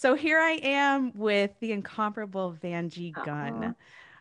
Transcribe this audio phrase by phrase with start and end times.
[0.00, 3.74] So here I am with the incomparable Vangie Gunn.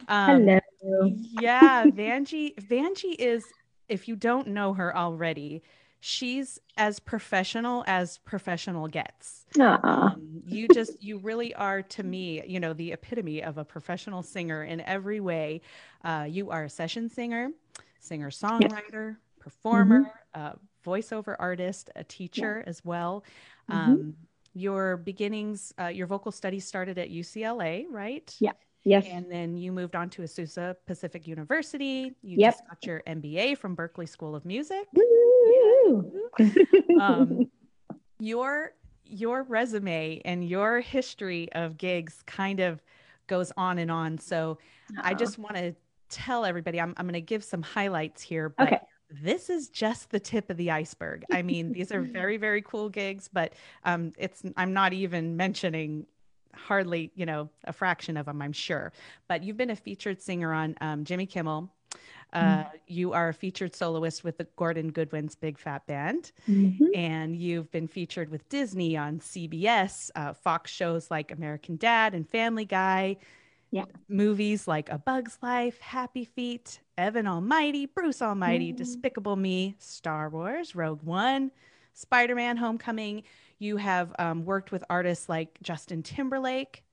[0.07, 0.47] Um,
[0.81, 1.11] Hello.
[1.39, 2.55] yeah, Vangie.
[2.55, 3.45] Vangie is,
[3.87, 5.61] if you don't know her already,
[5.99, 9.45] she's as professional as professional gets.
[9.83, 14.23] Um, you just, you really are to me, you know, the epitome of a professional
[14.23, 15.61] singer in every way.
[16.03, 17.51] Uh, you are a session singer,
[17.99, 19.17] singer songwriter, yes.
[19.39, 20.89] performer, mm-hmm.
[20.89, 22.67] voiceover artist, a teacher yeah.
[22.67, 23.23] as well.
[23.69, 24.09] Mm-hmm.
[24.57, 28.35] Your beginnings, uh, your vocal studies started at UCLA, right?
[28.39, 28.53] Yeah.
[28.83, 29.05] Yes.
[29.09, 32.15] And then you moved on to Azusa Pacific University.
[32.23, 32.53] You yep.
[32.53, 34.87] just got your MBA from Berklee School of Music.
[37.01, 37.49] um,
[38.19, 38.73] your
[39.05, 42.81] your resume and your history of gigs kind of
[43.27, 44.17] goes on and on.
[44.17, 44.57] So
[44.97, 45.75] uh I just want to
[46.09, 48.49] tell everybody I'm, I'm going to give some highlights here.
[48.49, 51.23] But okay this is just the tip of the iceberg.
[51.31, 53.53] I mean, these are very, very cool gigs, but
[53.83, 56.05] um, it's I'm not even mentioning
[56.53, 58.91] hardly, you know, a fraction of them, I'm sure.
[59.27, 61.69] But you've been a featured singer on um, Jimmy Kimmel.
[62.33, 62.77] Uh, mm-hmm.
[62.87, 66.87] You are a featured soloist with the Gordon Goodwin's Big Fat Band, mm-hmm.
[66.93, 72.29] and you've been featured with Disney on CBS, uh, Fox shows like American Dad and
[72.29, 73.15] Family Guy,
[73.71, 73.85] yeah.
[74.07, 78.77] Movies like A Bug's Life, Happy Feet, Evan Almighty, Bruce Almighty, mm.
[78.77, 81.51] Despicable Me, Star Wars, Rogue One,
[81.93, 83.23] Spider Man Homecoming.
[83.59, 86.83] You have um, worked with artists like Justin Timberlake,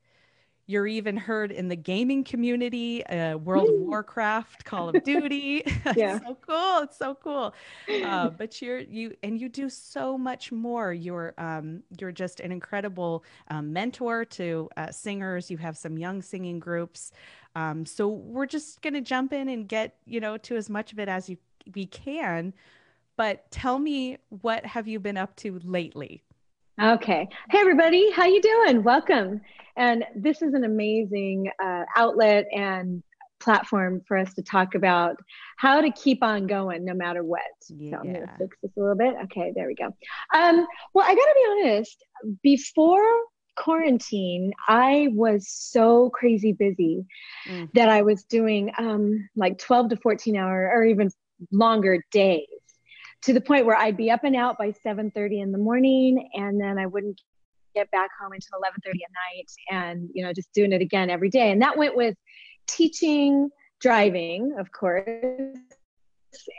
[0.66, 5.62] you're even heard in the gaming community, uh, World of Warcraft, Call of Duty.
[5.96, 6.78] yeah, so cool.
[6.82, 7.54] It's so cool.
[8.04, 10.92] Uh, but you're you and you do so much more.
[10.92, 15.50] You're um, you're just an incredible um, mentor to uh, singers.
[15.50, 17.12] You have some young singing groups.
[17.56, 20.98] Um, so we're just gonna jump in and get you know to as much of
[20.98, 21.36] it as you
[21.74, 22.54] we can.
[23.16, 26.22] But tell me, what have you been up to lately?
[26.82, 27.28] Okay.
[27.50, 28.10] Hey, everybody.
[28.10, 28.82] How you doing?
[28.82, 29.40] Welcome.
[29.76, 33.00] And this is an amazing uh, outlet and
[33.38, 35.14] platform for us to talk about
[35.56, 37.42] how to keep on going no matter what.
[37.68, 37.92] Yeah.
[37.92, 39.14] So I'm going to fix this a little bit.
[39.24, 39.86] Okay, there we go.
[40.34, 42.04] Um, well, I got to be honest,
[42.42, 43.06] before
[43.56, 47.06] quarantine, I was so crazy busy
[47.46, 47.70] mm.
[47.74, 51.08] that I was doing um, like 12 to 14 hour or even
[51.52, 52.48] longer days
[53.24, 56.60] to the point where I'd be up and out by 7:30 in the morning and
[56.60, 57.20] then I wouldn't
[57.74, 61.30] get back home until 11:30 at night and you know just doing it again every
[61.30, 62.16] day and that went with
[62.66, 65.58] teaching driving of course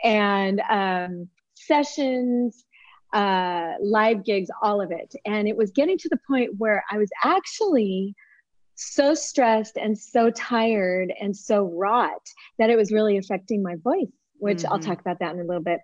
[0.04, 2.64] and um, sessions
[3.12, 6.98] uh, live gigs all of it and it was getting to the point where i
[6.98, 8.14] was actually
[8.74, 12.26] so stressed and so tired and so wrought
[12.58, 14.72] that it was really affecting my voice which mm-hmm.
[14.72, 15.80] I'll talk about that in a little bit.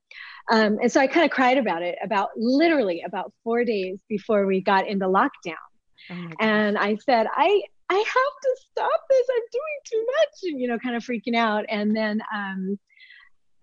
[0.50, 4.46] Um, and so I kind of cried about it about literally about four days before
[4.46, 5.54] we got into lockdown.
[6.10, 9.26] Oh and I said, I I have to stop this.
[9.30, 11.64] I'm doing too much, and you know, kind of freaking out.
[11.68, 12.78] And then um,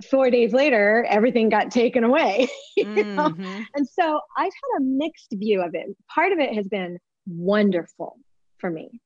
[0.10, 2.48] four days later, everything got taken away.
[2.80, 3.64] mm-hmm.
[3.76, 5.88] And so I've had a mixed view of it.
[6.14, 8.18] Part of it has been wonderful
[8.60, 9.02] for me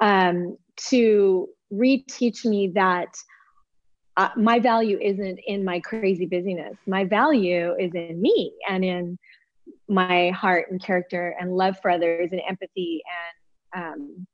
[0.00, 0.56] um,
[0.88, 3.14] to reteach me that
[4.16, 6.76] uh, my value isn't in my crazy busyness.
[6.86, 9.18] My value is in me and in
[9.88, 13.02] my heart and character and love for others and empathy
[13.74, 14.26] and um,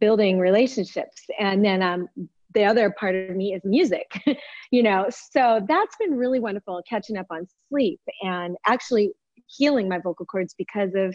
[0.00, 1.22] building relationships.
[1.38, 2.08] And then um,
[2.54, 4.10] the other part of me is music,
[4.70, 5.06] you know.
[5.10, 9.12] So that's been really wonderful catching up on sleep and actually
[9.46, 11.14] healing my vocal cords because of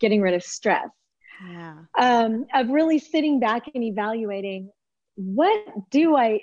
[0.00, 0.88] getting rid of stress.
[1.50, 1.74] Yeah.
[1.98, 4.70] Um, of really sitting back and evaluating
[5.16, 6.40] what do I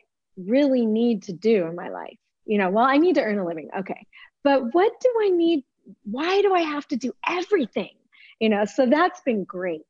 [0.48, 2.18] really need to do in my life?
[2.46, 3.70] You know, well, I need to earn a living.
[3.80, 4.06] Okay.
[4.44, 5.64] But what do I need?
[6.04, 7.92] Why do I have to do everything?
[8.40, 9.86] You know, so that's been great.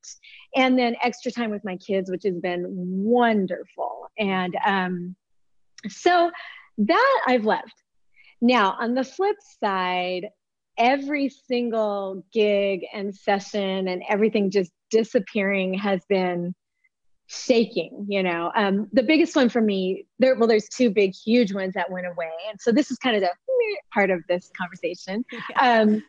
[0.56, 4.08] And then extra time with my kids, which has been wonderful.
[4.18, 5.16] And um,
[5.88, 6.32] so
[6.78, 7.82] that I've left.
[8.42, 10.28] Now, on the flip side,
[10.78, 16.54] every single gig and session and everything just disappearing has been
[17.32, 18.52] shaking you know.
[18.56, 22.08] Um, the biggest one for me there well there's two big huge ones that went
[22.08, 22.32] away.
[22.50, 23.32] And so this is kind of the
[23.94, 25.24] part of this conversation.
[25.60, 26.04] Um,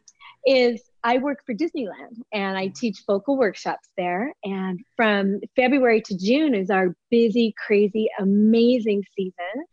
[0.44, 4.32] is i work for disneyland and i teach vocal workshops there.
[4.42, 9.64] And from february to june is our busy crazy amazing season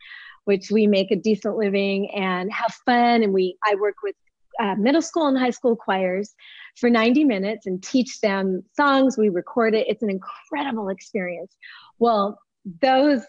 [0.45, 3.23] which we make a decent living and have fun.
[3.23, 4.15] And we i work with
[4.59, 6.35] uh, middle school and high school choirs
[6.79, 9.17] for 90 minutes and teach them songs.
[9.17, 9.87] We record it.
[9.87, 11.55] It's an incredible experience.
[11.99, 12.39] Well,
[12.81, 13.21] those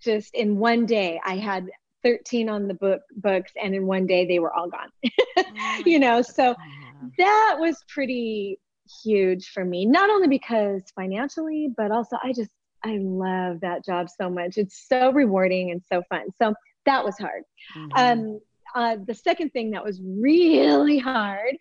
[0.00, 1.66] just in one day, I had
[2.04, 4.90] 13 on the book books and in one day they were all gone.
[5.36, 6.54] oh you know, so
[7.18, 8.58] that was pretty
[9.04, 12.50] huge for me, not only because financially, but also I just,
[12.84, 14.56] I love that job so much.
[14.56, 16.28] It's so rewarding and so fun.
[16.40, 16.54] So
[16.86, 17.42] that was hard.
[17.76, 17.90] Mm-hmm.
[17.96, 18.40] Um,
[18.74, 21.56] uh, the second thing that was really hard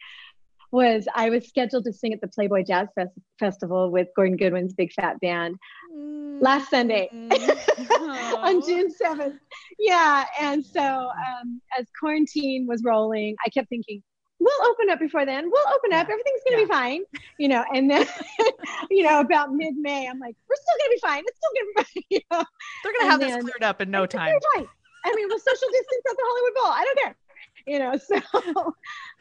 [0.72, 4.74] was I was scheduled to sing at the Playboy Jazz Fest- Festival with Gordon Goodwin's
[4.74, 5.56] Big Fat Band
[5.94, 6.40] mm-hmm.
[6.42, 9.40] last Sunday on June 7th.
[9.80, 10.26] Yeah.
[10.40, 14.04] And so um, as quarantine was rolling, I kept thinking,
[14.40, 15.50] we'll open up before then.
[15.50, 16.08] We'll open up.
[16.10, 16.66] Everything's going to yeah.
[16.66, 17.02] be fine.
[17.40, 18.06] You know, and then,
[18.92, 21.24] you know, about mid May, I'm like, we're still going to be fine.
[21.26, 22.04] It's still going to be fine.
[22.10, 22.46] You know?
[22.84, 24.34] They're going to have then, this cleared up in no time.
[25.06, 26.72] I mean, we'll social distance at the Hollywood Bowl.
[26.72, 27.16] I don't care.
[27.66, 28.74] You know, so,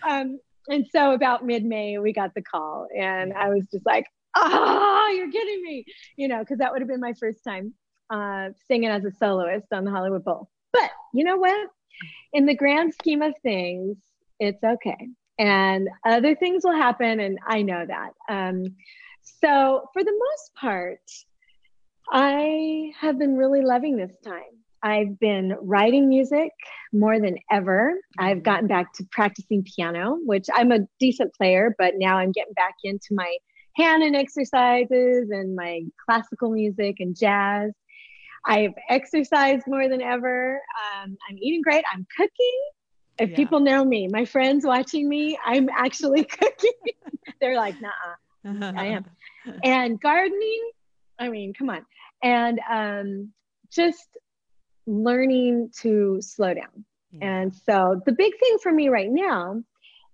[0.09, 4.07] um, and so about mid May, we got the call, and I was just like,
[4.37, 5.85] ah, oh, you're kidding me.
[6.17, 7.75] You know, because that would have been my first time
[8.11, 10.49] uh, singing as a soloist on the Hollywood Bowl.
[10.73, 11.69] But you know what?
[12.33, 13.97] In the grand scheme of things,
[14.39, 15.09] it's okay.
[15.39, 18.11] And other things will happen, and I know that.
[18.29, 18.77] Um,
[19.41, 21.01] so, for the most part,
[22.11, 24.56] I have been really loving this time.
[24.83, 26.53] I've been writing music
[26.93, 27.95] more than ever.
[28.19, 28.45] I've mm-hmm.
[28.45, 32.75] gotten back to practicing piano, which I'm a decent player, but now I'm getting back
[32.85, 33.37] into my
[33.77, 37.73] hand and exercises and my classical music and jazz.
[38.47, 40.61] I've exercised more than ever.
[41.03, 41.85] Um, I'm eating great.
[41.93, 42.61] I'm cooking.
[43.19, 43.37] If yeah.
[43.37, 46.73] people know me, my friends watching me, I'm actually cooking.
[47.41, 49.05] They're like, nah, I am.
[49.63, 50.71] And gardening,
[51.21, 51.87] I mean, come on.
[52.23, 53.33] And um,
[53.71, 54.09] just
[54.87, 56.85] learning to slow down.
[57.13, 57.27] Yeah.
[57.27, 59.63] And so the big thing for me right now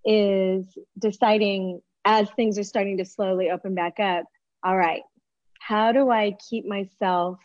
[0.04, 0.66] is
[0.98, 4.24] deciding as things are starting to slowly open back up,
[4.64, 5.02] all right,
[5.60, 7.38] how do I keep myself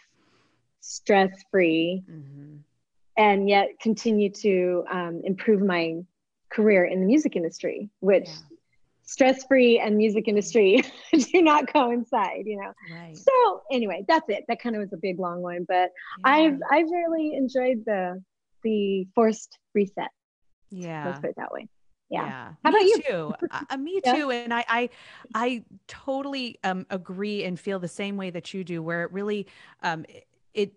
[0.81, 2.57] stress free mm-hmm.
[3.18, 6.01] and yet continue to um, improve my
[6.50, 8.56] career in the music industry, which yeah
[9.07, 10.83] stress free and music industry
[11.13, 13.18] do not coincide you know right.
[13.18, 15.89] so anyway that's it that kind of was a big long one but
[16.19, 16.31] yeah.
[16.31, 18.21] i've i've really enjoyed the
[18.63, 20.09] the forced reset
[20.69, 21.68] yeah let's put it that way
[22.09, 22.54] yeah, yeah.
[22.63, 23.33] how me about you too
[23.69, 24.13] uh, me yeah.
[24.13, 24.89] too and i i
[25.33, 29.48] i totally um agree and feel the same way that you do where it really
[29.83, 30.06] um
[30.53, 30.74] it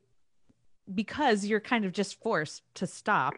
[0.92, 3.34] because you're kind of just forced to stop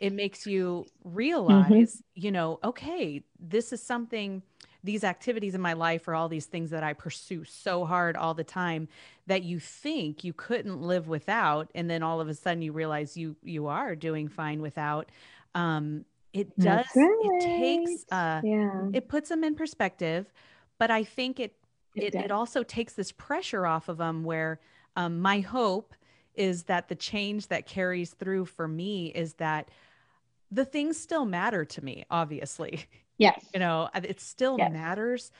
[0.00, 1.16] it makes you mm-hmm.
[1.16, 2.24] realize, mm-hmm.
[2.24, 4.42] you know, okay, this is something
[4.86, 8.34] these activities in my life or all these things that I pursue so hard all
[8.34, 8.88] the time
[9.26, 13.16] that you think you couldn't live without and then all of a sudden you realize
[13.16, 15.10] you you are doing fine without
[15.54, 17.16] um it does right.
[17.20, 18.86] it takes uh yeah.
[18.92, 20.32] it puts them in perspective
[20.78, 21.54] but I think it
[21.96, 24.60] it, it, it also takes this pressure off of them where
[24.94, 25.94] um my hope
[26.36, 29.68] is that the change that carries through for me is that
[30.50, 32.84] the things still matter to me, obviously.
[33.18, 33.46] Yes.
[33.54, 34.70] You know, it still yes.
[34.70, 35.32] matters,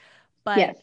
[0.43, 0.77] but yes.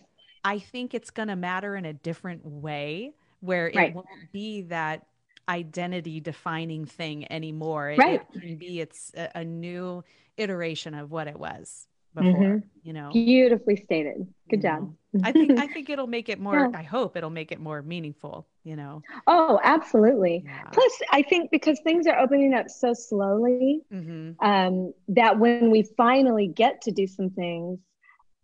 [0.44, 3.92] I think it's going to matter in a different way where it right.
[3.92, 5.04] won't be that
[5.48, 7.90] identity defining thing anymore.
[7.90, 8.22] It, right.
[8.32, 10.04] it can be it's a, a new
[10.36, 12.58] iteration of what it was before mm-hmm.
[12.82, 16.78] you know beautifully stated good job i think i think it'll make it more yeah.
[16.78, 20.64] i hope it'll make it more meaningful you know oh absolutely yeah.
[20.72, 24.32] plus i think because things are opening up so slowly mm-hmm.
[24.44, 27.78] um, that when we finally get to do some things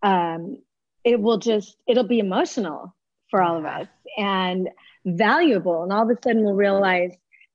[0.03, 0.57] um,
[1.05, 2.95] it will just it'll be emotional
[3.31, 4.69] for all of us and
[5.05, 7.13] valuable and all of a sudden we'll realize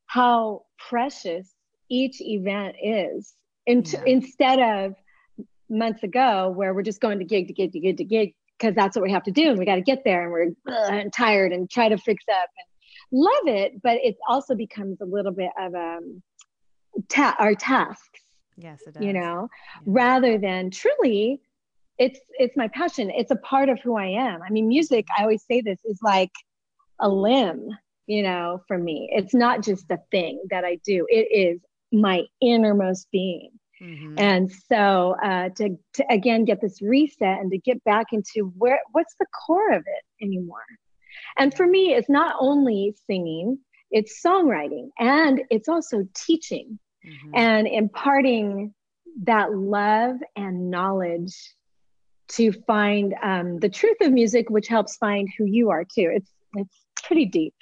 [0.07, 1.53] how precious
[1.89, 3.33] each event is
[3.65, 4.01] in- yeah.
[4.05, 4.95] instead of
[5.69, 8.75] months ago where we're just going to gig to gig to gig to gig because
[8.75, 11.11] that's what we have to do and we got to get there and we're and
[11.13, 15.31] tired and try to fix up and love it but it also becomes a little
[15.31, 16.21] bit of um
[17.09, 18.21] ta- our tasks
[18.57, 19.03] yes it does.
[19.03, 19.47] you know?
[19.75, 19.81] Yeah.
[19.85, 21.41] rather than truly
[21.97, 23.09] it's it's my passion.
[23.09, 24.41] It's a part of who i am.
[24.41, 26.31] I mean music i always say this is like
[26.99, 27.69] a limb
[28.07, 29.09] you know for me.
[29.11, 31.05] It's not just a thing that i do.
[31.09, 34.15] It is my innermost being Mm-hmm.
[34.17, 38.79] And so uh, to, to again get this reset and to get back into where
[38.91, 40.65] what's the core of it anymore.
[41.37, 43.59] And for me, it's not only singing,
[43.91, 47.35] it's songwriting and it's also teaching mm-hmm.
[47.35, 48.73] and imparting
[49.23, 51.35] that love and knowledge
[52.27, 56.11] to find um, the truth of music, which helps find who you are too.
[56.13, 57.53] It's it's pretty deep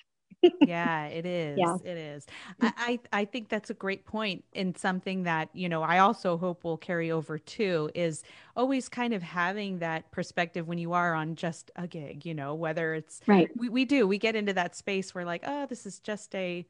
[0.62, 1.60] yeah, it is.
[1.60, 1.78] Yeah.
[1.84, 2.26] It is.
[2.62, 6.38] I, I, I think that's a great point and something that, you know, I also
[6.38, 8.24] hope will carry over too is
[8.56, 12.54] always kind of having that perspective when you are on just a gig, you know,
[12.54, 13.50] whether it's right.
[13.56, 16.66] We, we do, we get into that space where like, oh, this is just a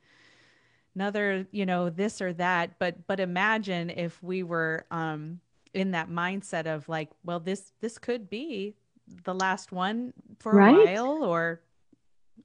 [0.96, 2.78] another, you know, this or that.
[2.80, 5.40] But but imagine if we were um
[5.74, 8.76] in that mindset of like, well, this this could be
[9.26, 10.76] the last one for right?
[10.76, 11.62] a while, or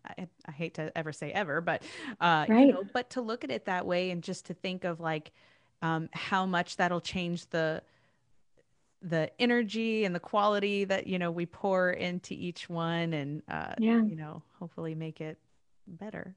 [0.05, 1.83] I, I, hate to ever say ever, but
[2.21, 2.67] uh, right.
[2.67, 5.33] you know, but to look at it that way and just to think of like
[5.83, 7.83] um, how much that'll change the
[9.03, 13.75] the energy and the quality that you know we pour into each one and uh,
[13.79, 14.03] yeah.
[14.03, 15.39] you know hopefully make it
[15.87, 16.35] better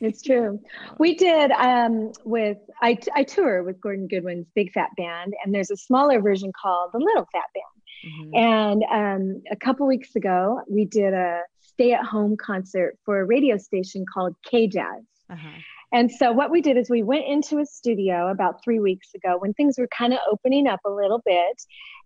[0.00, 0.60] it's true
[0.98, 5.72] we did um, with I, I tour with gordon goodwin's big fat band and there's
[5.72, 8.36] a smaller version called the little fat band mm-hmm.
[8.36, 11.40] and um, a couple weeks ago we did a
[11.74, 15.60] stay at home concert for a radio station called k jazz uh-huh.
[15.92, 19.36] And so what we did is we went into a studio about three weeks ago
[19.38, 21.62] when things were kind of opening up a little bit.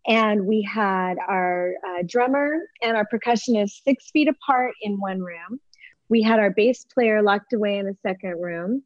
[0.07, 5.59] And we had our uh, drummer and our percussionist six feet apart in one room.
[6.11, 8.83] We had our bass player locked away in a second room.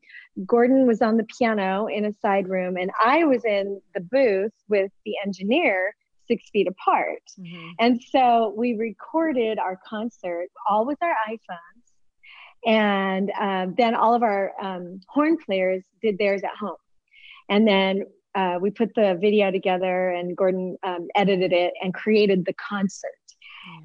[0.47, 4.53] Gordon was on the piano in a side room, and I was in the booth
[4.69, 5.95] with the engineer
[6.33, 7.23] six feet apart.
[7.39, 7.69] Mm-hmm.
[7.79, 11.83] And so we recorded our concert all with our iPhones
[12.65, 16.77] and um, then all of our um, horn players did theirs at home.
[17.49, 22.45] And then uh, we put the video together, and Gordon um, edited it and created
[22.47, 23.11] the concert.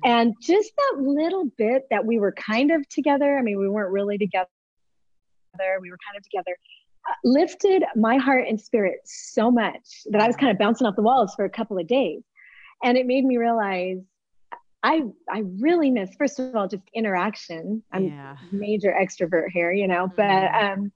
[0.06, 0.10] Mm.
[0.10, 3.92] And just that little bit that we were kind of together, I mean, we weren't
[3.92, 4.48] really together,
[5.82, 6.56] we were kind of together,
[7.10, 10.96] uh, lifted my heart and spirit so much that I was kind of bouncing off
[10.96, 12.22] the walls for a couple of days.
[12.84, 14.00] And it made me realize
[14.84, 17.84] I I really miss first of all just interaction.
[17.92, 18.38] I'm yeah.
[18.52, 20.16] major extrovert here, you know, mm-hmm.
[20.16, 20.92] but um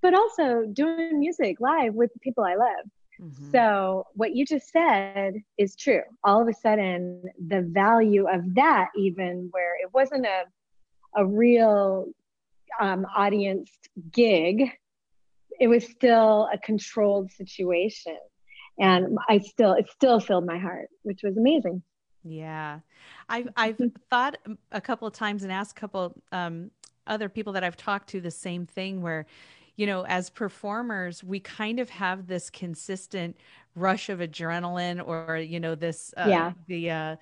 [0.00, 2.86] but also doing music live with the people I love.
[3.20, 3.50] Mm-hmm.
[3.50, 6.02] So what you just said is true.
[6.22, 10.44] All of a sudden the value of that even where it wasn't a
[11.16, 12.06] a real
[12.80, 13.70] um, audience
[14.12, 14.70] gig,
[15.60, 18.18] it was still a controlled situation.
[18.78, 21.82] And I still it still filled my heart, which was amazing.
[22.24, 22.80] Yeah.
[23.28, 24.36] I've I've thought
[24.72, 26.70] a couple of times and asked a couple um,
[27.06, 29.26] other people that I've talked to the same thing where
[29.76, 33.36] you know as performers we kind of have this consistent
[33.74, 37.16] rush of adrenaline or you know this uh, yeah the uh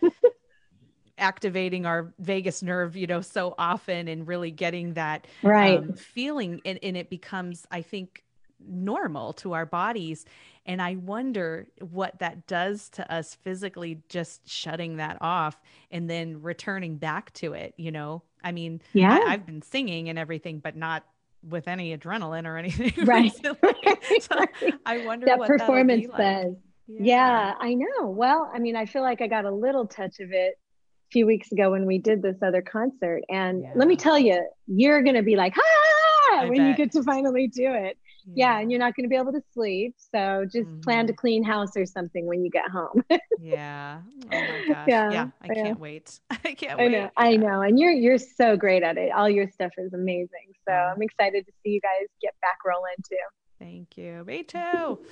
[1.19, 6.61] activating our vagus nerve you know so often and really getting that right um, feeling
[6.65, 8.23] and, and it becomes i think
[8.67, 10.25] normal to our bodies
[10.65, 16.41] and I wonder what that does to us physically, just shutting that off and then
[16.41, 17.75] returning back to it.
[17.77, 21.05] You know, I mean, yeah, I, have been singing and everything, but not
[21.49, 23.05] with any adrenaline or anything.
[23.05, 23.33] Right.
[24.21, 24.47] so
[24.87, 26.17] I wonder what that performance like.
[26.17, 26.55] says.
[26.87, 27.01] Yeah.
[27.01, 28.11] yeah, I know.
[28.11, 31.27] Well, I mean, I feel like I got a little touch of it a few
[31.27, 33.23] weeks ago when we did this other concert.
[33.29, 33.73] And yeah.
[33.75, 36.69] let me tell you, you're going to be like, ah, when bet.
[36.69, 37.99] you get to finally do it
[38.35, 40.81] yeah, and you're not going to be able to sleep so just mm-hmm.
[40.81, 41.21] plan to mm-hmm.
[41.21, 43.05] clean house or something when you get home.
[43.45, 43.99] Yeah.
[44.27, 44.85] Oh my gosh.
[44.87, 45.63] Yeah, yeah i yeah.
[45.65, 46.21] can't wait.
[46.31, 46.93] I can't I wait.
[46.93, 49.11] know, i know and you're you're so great at it.
[49.11, 50.29] All your stuff is amazing
[50.65, 50.95] so mm-hmm.
[50.95, 53.17] i'm excited to see you guys get back rolling too.
[53.59, 54.25] Thank you.
[54.25, 55.01] Me too.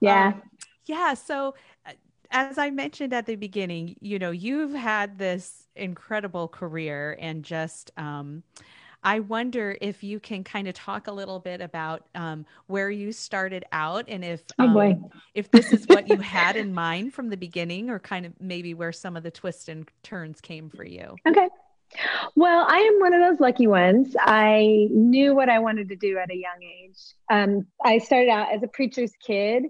[0.00, 0.28] Yeah.
[0.28, 0.42] Um,
[0.86, 1.54] yeah so
[1.86, 1.92] uh,
[2.30, 7.92] as I mentioned at the beginning, you know, you've had this incredible career and just
[7.96, 8.42] um,
[9.04, 13.12] I wonder if you can kind of talk a little bit about um, where you
[13.12, 17.28] started out and if oh, um, if this is what you had in mind from
[17.28, 20.84] the beginning or kind of maybe where some of the twists and turns came for
[20.84, 21.16] you.
[21.28, 21.48] Okay.
[22.34, 24.16] Well, I am one of those lucky ones.
[24.18, 26.98] I knew what I wanted to do at a young age.
[27.30, 29.64] Um, I started out as a preacher's kid,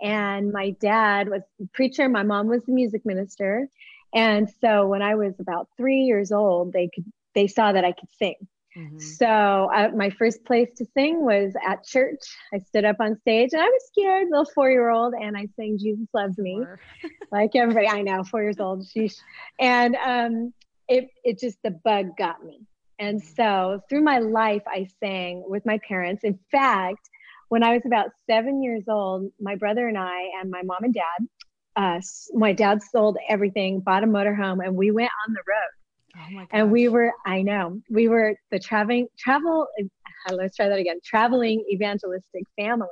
[0.00, 2.08] and my dad was a preacher.
[2.08, 3.68] My mom was the music minister,
[4.14, 7.04] and so when I was about three years old, they could
[7.34, 8.34] they saw that I could sing.
[8.78, 8.98] Mm-hmm.
[9.00, 12.20] So uh, my first place to sing was at church.
[12.54, 15.48] I stood up on stage and I was scared, little four year old, and I
[15.56, 16.62] sang "Jesus Loves Me,"
[17.32, 18.86] like everybody I know, four years old.
[18.86, 19.16] Sheesh.
[19.58, 20.54] And um,
[20.88, 22.60] it it just the bug got me.
[23.00, 23.34] And mm-hmm.
[23.34, 26.22] so through my life, I sang with my parents.
[26.22, 27.08] In fact,
[27.48, 30.94] when I was about seven years old, my brother and I and my mom and
[30.94, 31.26] dad,
[31.74, 32.00] uh,
[32.32, 35.77] my dad sold everything, bought a motorhome, and we went on the road
[36.18, 39.66] Oh and we were, I know, we were the traveling, travel,
[40.30, 42.88] let's try that again, traveling evangelistic family.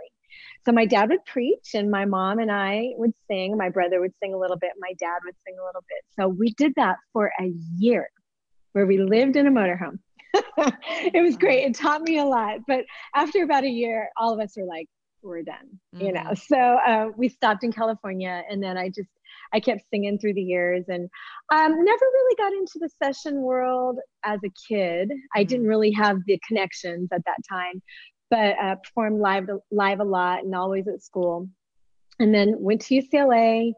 [0.64, 3.56] So my dad would preach and my mom and I would sing.
[3.56, 4.72] My brother would sing a little bit.
[4.78, 6.04] My dad would sing a little bit.
[6.18, 8.08] So we did that for a year
[8.72, 9.98] where we lived in a motorhome.
[10.34, 11.64] it was great.
[11.64, 12.58] It taught me a lot.
[12.66, 14.88] But after about a year, all of us were like,
[15.22, 16.06] we're done, mm-hmm.
[16.06, 16.20] you know.
[16.20, 16.54] Mm-hmm.
[16.54, 19.08] So uh, we stopped in California, and then I just
[19.52, 21.08] I kept singing through the years, and
[21.52, 25.10] um, never really got into the session world as a kid.
[25.34, 27.82] I didn't really have the connections at that time,
[28.30, 31.48] but uh, performed live live a lot and always at school,
[32.18, 33.72] and then went to UCLA.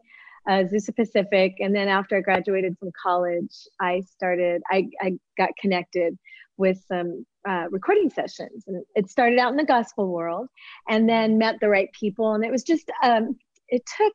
[0.49, 1.55] uh, Zusa Pacific.
[1.59, 6.19] And then after I graduated from college, I started, I, I got connected
[6.57, 8.65] with some uh, recording sessions.
[8.67, 10.49] And it started out in the gospel world
[10.89, 12.35] and then met the right people.
[12.35, 13.37] And it was just, um,
[13.69, 14.13] it took,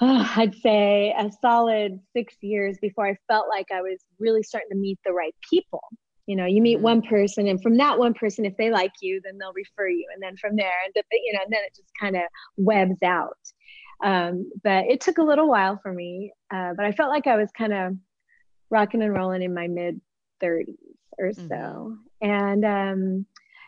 [0.00, 4.70] oh, I'd say, a solid six years before I felt like I was really starting
[4.70, 5.82] to meet the right people.
[6.26, 6.84] You know, you meet mm-hmm.
[6.84, 10.06] one person, and from that one person, if they like you, then they'll refer you.
[10.14, 12.22] And then from there, and you know, and then it just kind of
[12.56, 13.38] webs out.
[14.02, 17.36] Um, but it took a little while for me, uh, but I felt like I
[17.36, 17.96] was kind of
[18.70, 20.00] rocking and rolling in my mid
[20.42, 20.76] 30s
[21.18, 21.48] or mm-hmm.
[21.48, 21.96] so.
[22.22, 23.26] And um,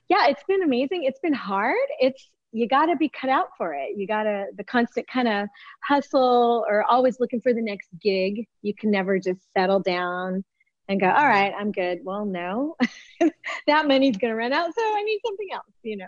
[0.09, 1.05] yeah, it's been amazing.
[1.05, 1.77] It's been hard.
[2.01, 3.97] It's you got to be cut out for it.
[3.97, 5.49] You got to the constant kind of
[5.83, 8.47] hustle or always looking for the next gig.
[8.61, 10.45] You can never just settle down
[10.89, 11.29] and go, all mm-hmm.
[11.55, 12.01] I'm good.
[12.05, 12.77] Well, no,
[13.67, 14.71] that money's going to run out.
[14.77, 16.07] So I need something else, you know.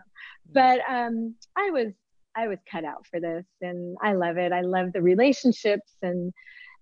[0.53, 1.93] But um, I was
[2.37, 4.53] I was cut out for this and I love it.
[4.53, 6.33] I love the relationships and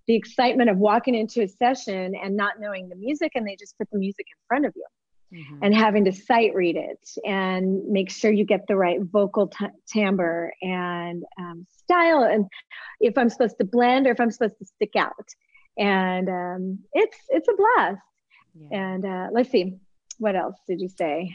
[0.06, 3.76] the excitement of walking into a session and not knowing the music and they just
[3.78, 4.86] put the music in front of you.
[5.32, 5.58] Mm-hmm.
[5.62, 9.64] And having to sight read it and make sure you get the right vocal t-
[9.90, 12.46] timbre and um, style, and
[13.00, 15.28] if I'm supposed to blend or if I'm supposed to stick out,
[15.78, 18.02] and um, it's it's a blast.
[18.54, 18.78] Yeah.
[18.78, 19.78] And uh, let's see,
[20.18, 21.34] what else did you say?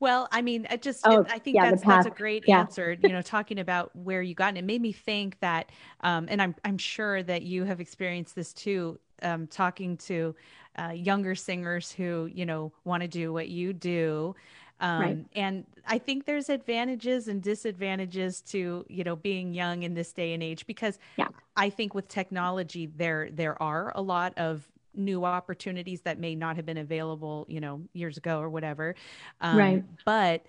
[0.00, 2.60] Well, I mean, I just oh, I think yeah, that's that's a great yeah.
[2.60, 2.94] answer.
[3.02, 5.70] You know, talking about where you got, and it made me think that,
[6.02, 8.98] um, and I'm I'm sure that you have experienced this too.
[9.22, 10.34] Um, talking to
[10.78, 14.34] uh, younger singers who you know want to do what you do,
[14.80, 15.18] um, right.
[15.34, 20.32] and I think there's advantages and disadvantages to you know being young in this day
[20.32, 21.28] and age because yeah.
[21.56, 24.66] I think with technology there there are a lot of
[24.96, 28.94] new opportunities that may not have been available, you know, years ago or whatever.
[29.40, 29.84] Um, right.
[30.04, 30.46] But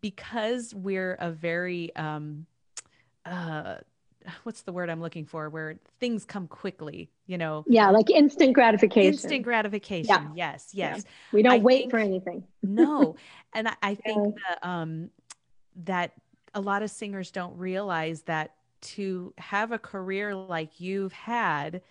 [0.00, 2.46] because we're a very, um,
[3.24, 3.76] uh,
[4.42, 7.64] what's the word I'm looking for where things come quickly, you know?
[7.66, 9.12] Yeah, like instant gratification.
[9.12, 10.08] Instant gratification.
[10.08, 10.28] Yeah.
[10.34, 10.96] Yes, yes.
[10.98, 11.10] Yeah.
[11.32, 12.44] We don't I wait think, for anything.
[12.62, 13.16] no.
[13.54, 14.54] And I, I think yeah.
[14.60, 15.10] that um
[15.84, 16.12] that
[16.54, 21.82] a lot of singers don't realize that to have a career like you've had,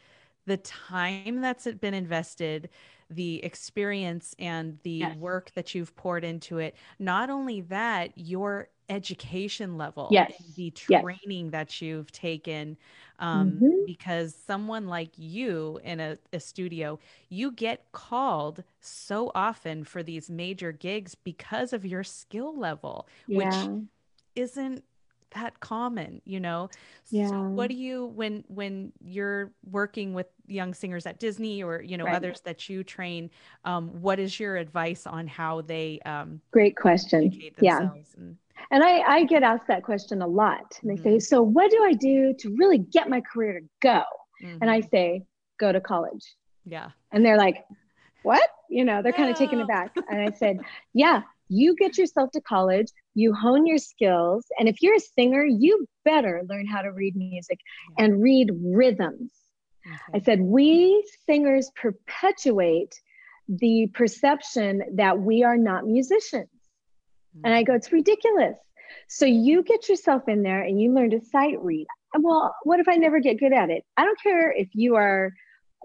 [0.45, 2.69] the time that's been invested,
[3.09, 5.17] the experience and the yes.
[5.17, 6.75] work that you've poured into it.
[6.99, 10.33] Not only that, your education level, yes.
[10.55, 11.51] the training yes.
[11.51, 12.77] that you've taken.
[13.19, 13.85] Um, mm-hmm.
[13.85, 20.29] Because someone like you in a, a studio, you get called so often for these
[20.29, 23.65] major gigs because of your skill level, yeah.
[23.65, 23.87] which
[24.35, 24.83] isn't
[25.37, 26.69] that common you know
[27.09, 27.27] yeah.
[27.27, 31.97] so what do you when when you're working with young singers at disney or you
[31.97, 32.15] know right.
[32.15, 33.29] others that you train
[33.65, 38.37] um, what is your advice on how they um, great question yeah and,
[38.71, 41.03] and I, I get asked that question a lot and they mm-hmm.
[41.03, 44.03] say so what do i do to really get my career to go
[44.43, 44.57] mm-hmm.
[44.61, 44.89] and i mm-hmm.
[44.89, 45.23] say
[45.59, 47.63] go to college yeah and they're like
[48.23, 50.59] what you know they're kind of taken aback and i said
[50.93, 54.45] yeah you get yourself to college, you hone your skills.
[54.59, 57.59] And if you're a singer, you better learn how to read music
[57.97, 59.31] and read rhythms.
[59.85, 60.19] Okay.
[60.19, 62.93] I said, we singers perpetuate
[63.47, 66.49] the perception that we are not musicians.
[67.35, 67.45] Mm-hmm.
[67.45, 68.57] And I go, it's ridiculous.
[69.07, 71.87] So you get yourself in there and you learn to sight read.
[72.19, 73.83] Well, what if I never get good at it?
[73.95, 75.31] I don't care if you are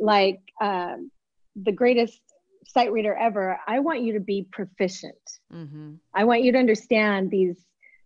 [0.00, 1.10] like um,
[1.56, 2.20] the greatest
[2.66, 5.14] sight reader ever, I want you to be proficient.
[5.52, 5.94] Mm-hmm.
[6.14, 7.56] I want you to understand these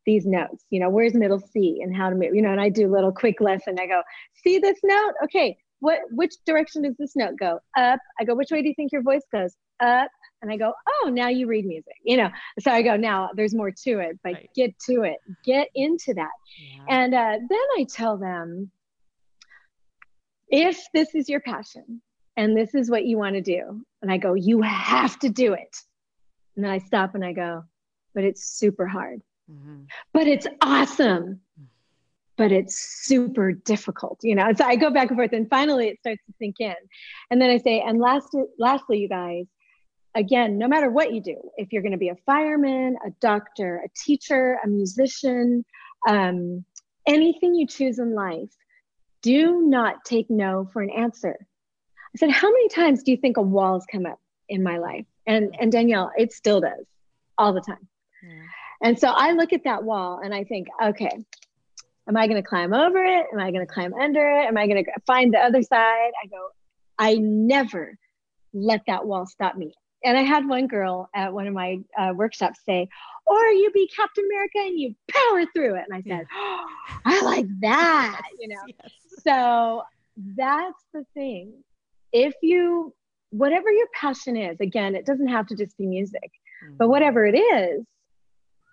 [0.05, 0.65] these notes.
[0.71, 2.35] You know, where's middle C and how to move.
[2.35, 3.77] You know, and I do a little quick lesson.
[3.79, 4.03] I go,
[4.45, 5.15] see this note?
[5.25, 7.61] Okay, what which direction does this note go?
[7.77, 8.01] Up.
[8.21, 9.55] I go, which way do you think your voice goes?
[9.81, 10.11] Up.
[10.43, 11.95] And I go, oh, now you read music.
[12.05, 12.29] You know,
[12.61, 14.51] so I go, now there's more to it, but right.
[14.55, 16.31] get to it, get into that.
[16.59, 16.85] Yeah.
[16.89, 18.71] And uh, then I tell them,
[20.49, 22.01] if this is your passion,
[22.37, 23.85] and this is what you want to do.
[24.03, 25.77] And I go, you have to do it.
[26.55, 27.65] And then I stop and I go,
[28.15, 29.23] but it's super hard.
[29.51, 29.83] Mm-hmm.
[30.13, 31.41] But it's awesome.
[32.37, 34.53] But it's super difficult, you know.
[34.55, 36.75] So I go back and forth, and finally it starts to sink in.
[37.31, 39.47] And then I say, and last, lastly, you guys,
[40.15, 43.83] again, no matter what you do, if you're going to be a fireman, a doctor,
[43.85, 45.65] a teacher, a musician,
[46.07, 46.65] um,
[47.07, 48.51] anything you choose in life,
[49.23, 51.47] do not take no for an answer.
[52.17, 54.79] I said, How many times do you think a wall has come up in my
[54.79, 55.05] life?
[55.27, 56.87] And and Danielle, it still does
[57.39, 57.89] all the time.
[58.23, 58.43] Yeah.
[58.83, 61.25] And so I look at that wall and I think, okay,
[62.09, 63.27] am I going to climb over it?
[63.33, 64.47] Am I going to climb under it?
[64.47, 66.11] Am I going to find the other side?
[66.23, 66.49] I go,
[66.99, 67.99] I never
[68.53, 69.73] let that wall stop me
[70.07, 72.89] and I had one girl at one of my uh, workshops say,
[73.27, 75.85] or you be Captain America and you power through it.
[75.89, 76.67] And I said, oh,
[77.05, 78.63] I like that, you know.
[78.67, 78.93] Yes.
[79.25, 79.83] So
[80.37, 81.53] that's the thing.
[82.19, 82.95] If you,
[83.29, 86.31] whatever your passion is, again, it doesn't have to just be music,
[86.65, 86.77] mm-hmm.
[86.79, 87.85] but whatever it is,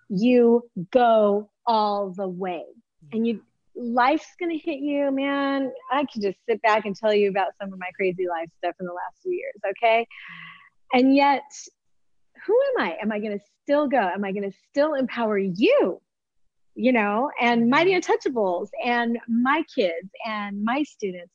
[0.08, 2.64] you go all the way.
[3.12, 3.42] And you,
[3.76, 5.70] life's going to hit you, man.
[5.92, 8.74] I could just sit back and tell you about some of my crazy life stuff
[8.80, 10.06] in the last few years, okay?
[10.94, 11.42] And yet,
[12.46, 12.96] who am I?
[13.02, 13.98] Am I going to still go?
[13.98, 16.00] Am I going to still empower you?
[16.76, 18.10] You know, and Mighty mm-hmm.
[18.10, 21.32] Untouchables and my kids and my students?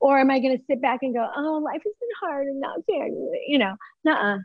[0.00, 2.60] Or am I going to sit back and go, oh, life has been hard and
[2.60, 3.08] not fair?
[3.46, 4.38] You know, nah,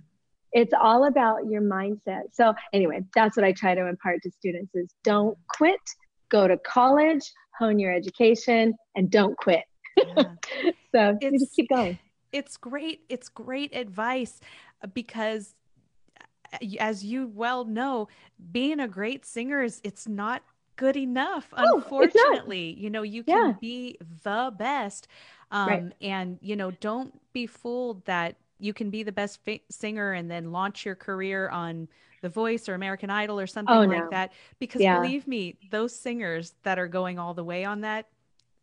[0.52, 2.34] it's all about your mindset.
[2.34, 5.80] So anyway, that's what I try to impart to students is don't quit,
[6.30, 9.64] go to college, hone your education, and don't quit.
[9.98, 10.14] Yeah.
[10.94, 12.00] so it's, you just keep going.
[12.32, 13.02] It's great.
[13.10, 14.40] It's great advice
[14.84, 15.56] uh, because
[16.80, 18.08] as you well know,
[18.52, 20.42] being a great singer is it's not
[20.80, 21.54] good enough.
[21.58, 23.54] Oh, unfortunately, you know, you can yeah.
[23.60, 25.10] be the best.
[25.52, 25.94] Um, right.
[26.02, 30.32] and you know, don't be fooled that you can be the best fa- singer and
[30.32, 31.90] then launch your career on
[32.22, 34.10] The Voice or American Idol or something oh, like no.
[34.12, 34.32] that.
[34.60, 35.02] Because yeah.
[35.02, 38.08] believe me, those singers that are going all the way on that,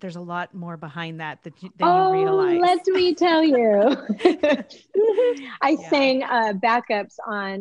[0.00, 2.60] there's a lot more behind that that you, than oh, you realize.
[2.60, 3.96] Let me tell you.
[5.60, 5.88] I yeah.
[5.90, 7.60] sang uh, backups on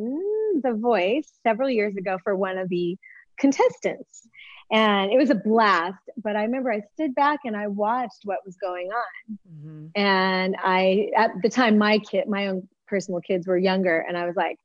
[0.61, 2.97] The Voice several years ago for one of the
[3.37, 4.27] contestants.
[4.71, 6.01] And it was a blast.
[6.17, 9.39] But I remember I stood back and I watched what was going on.
[9.49, 9.85] Mm-hmm.
[9.95, 13.99] And I, at the time, my kid, my own personal kids were younger.
[13.99, 14.57] And I was like,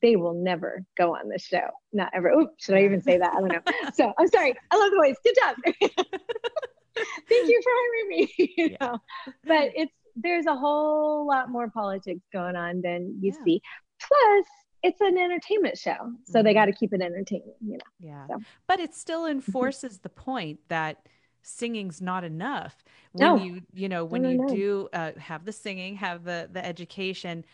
[0.00, 1.68] they will never go on this show.
[1.92, 2.30] Not ever.
[2.30, 3.34] Oops, should I even say that?
[3.34, 3.72] I don't know.
[3.94, 4.54] so I'm sorry.
[4.70, 5.16] I love the voice.
[5.24, 6.06] Good job.
[7.28, 8.76] thank you for hiring me you yeah.
[8.80, 8.98] know
[9.44, 13.44] but it's there's a whole lot more politics going on than you yeah.
[13.44, 13.62] see
[14.00, 14.46] plus
[14.82, 16.44] it's an entertainment show so mm-hmm.
[16.46, 18.40] they got to keep it entertaining you know yeah so.
[18.66, 21.06] but it still enforces the point that
[21.42, 23.42] singing's not enough when no.
[23.42, 26.64] you you know when no, no, you do uh, have the singing have the the
[26.64, 27.44] education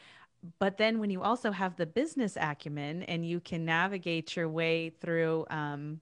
[0.59, 4.91] but then when you also have the business acumen and you can navigate your way
[4.91, 6.01] through um,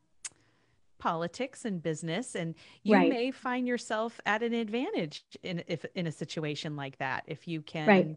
[0.99, 2.55] politics and business and
[2.85, 3.09] you right.
[3.09, 7.61] may find yourself at an advantage in if in a situation like that if you
[7.61, 8.17] can right.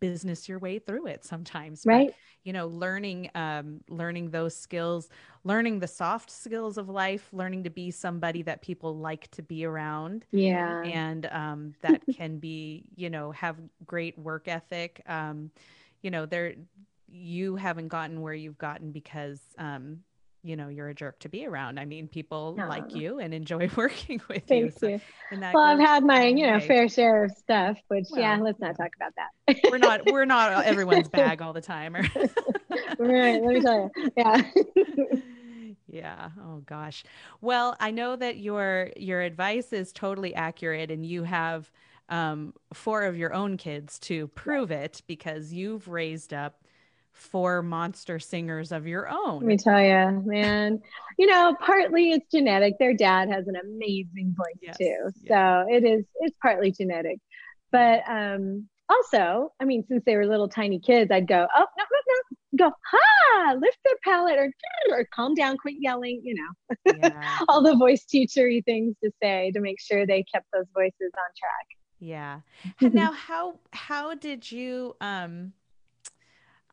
[0.00, 2.08] Business your way through it sometimes right.
[2.08, 5.08] but, you know learning um learning those skills
[5.44, 9.64] learning the soft skills of life learning to be somebody that people like to be
[9.64, 10.24] around.
[10.32, 10.82] Yeah.
[10.82, 15.02] And um that can be you know have great work ethic.
[15.06, 15.50] Um
[16.02, 16.54] you know there
[17.08, 20.00] you haven't gotten where you've gotten because um
[20.44, 21.80] you know you're a jerk to be around.
[21.80, 24.70] I mean, people like you and enjoy working with Thank you.
[24.78, 25.00] So, you.
[25.32, 28.76] well, I've had my you know fair share of stuff, which well, yeah, let's not
[28.76, 29.58] talk about that.
[29.70, 31.96] we're not we're not everyone's bag all the time.
[31.96, 32.02] Or
[32.98, 34.42] right, let me tell you, yeah.
[35.86, 37.04] yeah oh gosh
[37.40, 41.70] well i know that your your advice is totally accurate and you have
[42.08, 46.63] um, four of your own kids to prove it because you've raised up
[47.14, 49.38] four monster singers of your own.
[49.38, 50.80] Let me tell you, man.
[51.16, 52.74] You know, partly it's genetic.
[52.78, 55.10] Their dad has an amazing voice yes, too.
[55.28, 57.18] So it is it's partly genetic.
[57.70, 61.84] But um also, I mean, since they were little tiny kids, I'd go, oh no,
[61.90, 64.52] no, no, go, ha, lift their palate or
[64.90, 66.98] or calm down, quit yelling, you know.
[67.02, 67.38] Yeah.
[67.48, 71.30] All the voice teachery things to say to make sure they kept those voices on
[71.38, 71.66] track.
[72.00, 72.40] Yeah.
[72.80, 75.52] And now how how did you um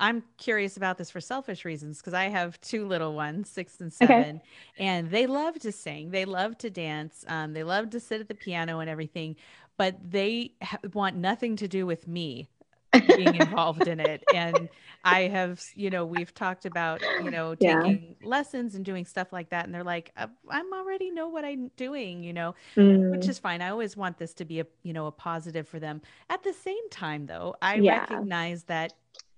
[0.01, 3.93] I'm curious about this for selfish reasons because I have two little ones, six and
[3.93, 4.41] seven, okay.
[4.77, 6.09] and they love to sing.
[6.09, 7.23] They love to dance.
[7.27, 9.35] Um, they love to sit at the piano and everything,
[9.77, 12.49] but they ha- want nothing to do with me
[12.91, 14.23] being involved in it.
[14.33, 14.69] And
[15.03, 18.27] I have, you know, we've talked about, you know, taking yeah.
[18.27, 19.65] lessons and doing stuff like that.
[19.65, 23.11] And they're like, uh, I'm already know what I'm doing, you know, mm.
[23.11, 23.61] which is fine.
[23.61, 26.01] I always want this to be a, you know, a positive for them.
[26.29, 27.99] At the same time, though, I yeah.
[27.99, 28.93] recognize that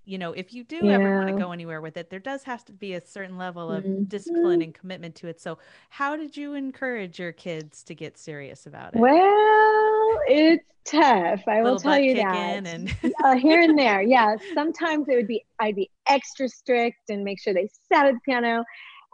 [0.05, 0.93] you know, if you do yeah.
[0.93, 3.71] ever want to go anywhere with it, there does have to be a certain level
[3.71, 4.03] of mm-hmm.
[4.03, 5.39] discipline and commitment to it.
[5.39, 8.99] So, how did you encourage your kids to get serious about it?
[8.99, 11.41] Well, it's tough.
[11.47, 12.67] I will tell you that.
[12.67, 12.93] And...
[13.23, 14.35] uh, here and there, yeah.
[14.53, 18.19] Sometimes it would be I'd be extra strict and make sure they sat at the
[18.25, 18.63] piano,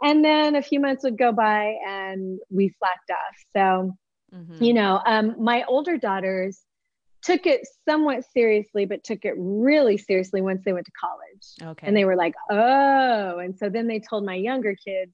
[0.02, 3.36] and then a few months would go by and we slacked off.
[3.52, 3.96] So,
[4.34, 4.64] mm-hmm.
[4.64, 6.60] you know, um, my older daughters
[7.22, 11.72] took it somewhat seriously, but took it really seriously once they went to college.
[11.72, 11.86] Okay.
[11.86, 13.38] And they were like, oh.
[13.38, 15.12] And so then they told my younger kids,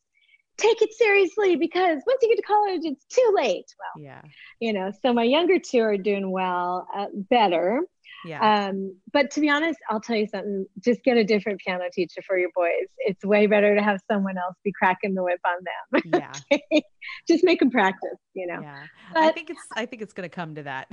[0.56, 3.66] take it seriously because once you get to college, it's too late.
[3.78, 4.22] Well, yeah.
[4.60, 7.82] You know, so my younger two are doing well, uh, better.
[8.26, 8.68] Yeah.
[8.68, 10.66] Um, but to be honest, I'll tell you something.
[10.84, 12.88] Just get a different piano teacher for your boys.
[12.98, 16.02] It's way better to have someone else be cracking the whip on them.
[16.50, 16.80] Yeah.
[17.28, 18.18] Just make them practice.
[18.34, 18.60] You know.
[18.60, 18.82] Yeah.
[19.14, 19.60] But I think it's.
[19.74, 20.88] I think it's going to come to that.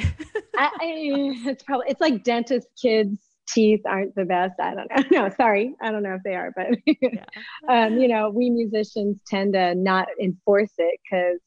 [0.58, 0.72] I, I,
[1.50, 1.88] it's probably.
[1.90, 4.54] It's like dentist kids teeth aren't the best.
[4.60, 5.04] I don't know.
[5.24, 5.76] No, sorry.
[5.82, 7.26] I don't know if they are, but yeah.
[7.68, 11.40] um, you know, we musicians tend to not enforce it because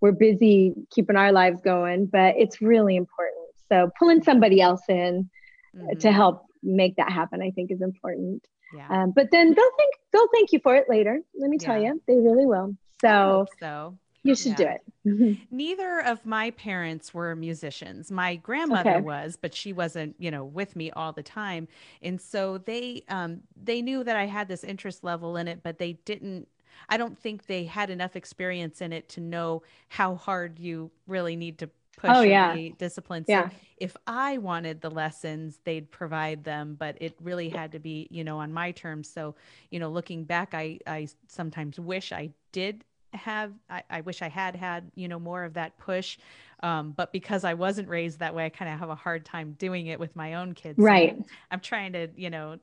[0.00, 3.43] we're busy keeping our lives going, but it's really important.
[3.70, 5.30] So pulling somebody else in
[5.74, 5.98] mm-hmm.
[5.98, 8.46] to help make that happen, I think is important.
[8.74, 8.86] Yeah.
[8.88, 11.20] Um, but then they'll think they'll thank you for it later.
[11.38, 11.92] Let me tell yeah.
[11.92, 12.76] you, they really will.
[13.00, 14.78] So, so you should yeah.
[15.04, 15.38] do it.
[15.50, 18.10] Neither of my parents were musicians.
[18.10, 19.00] My grandmother okay.
[19.02, 21.68] was, but she wasn't, you know, with me all the time.
[22.02, 25.78] And so they um they knew that I had this interest level in it, but
[25.78, 26.48] they didn't
[26.88, 31.36] I don't think they had enough experience in it to know how hard you really
[31.36, 32.56] need to push oh, yeah.
[32.78, 33.24] discipline.
[33.24, 33.50] So yeah.
[33.76, 38.24] if I wanted the lessons, they'd provide them, but it really had to be, you
[38.24, 39.08] know, on my terms.
[39.08, 39.34] So,
[39.70, 44.28] you know, looking back, I I sometimes wish I did have I, I, wish I
[44.28, 46.18] had had you know more of that push
[46.60, 49.54] um, but because I wasn't raised that way I kind of have a hard time
[49.58, 52.58] doing it with my own kids right so I'm trying to you know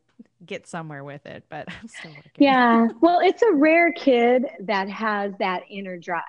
[0.46, 4.90] get somewhere with it but I'm still working yeah well it's a rare kid that
[4.90, 6.22] has that inner drive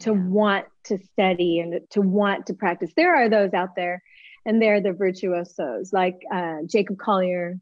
[0.00, 0.22] to yeah.
[0.26, 4.02] want to study and to want to practice there are those out there
[4.44, 7.58] and they're the virtuosos like uh, Jacob Collier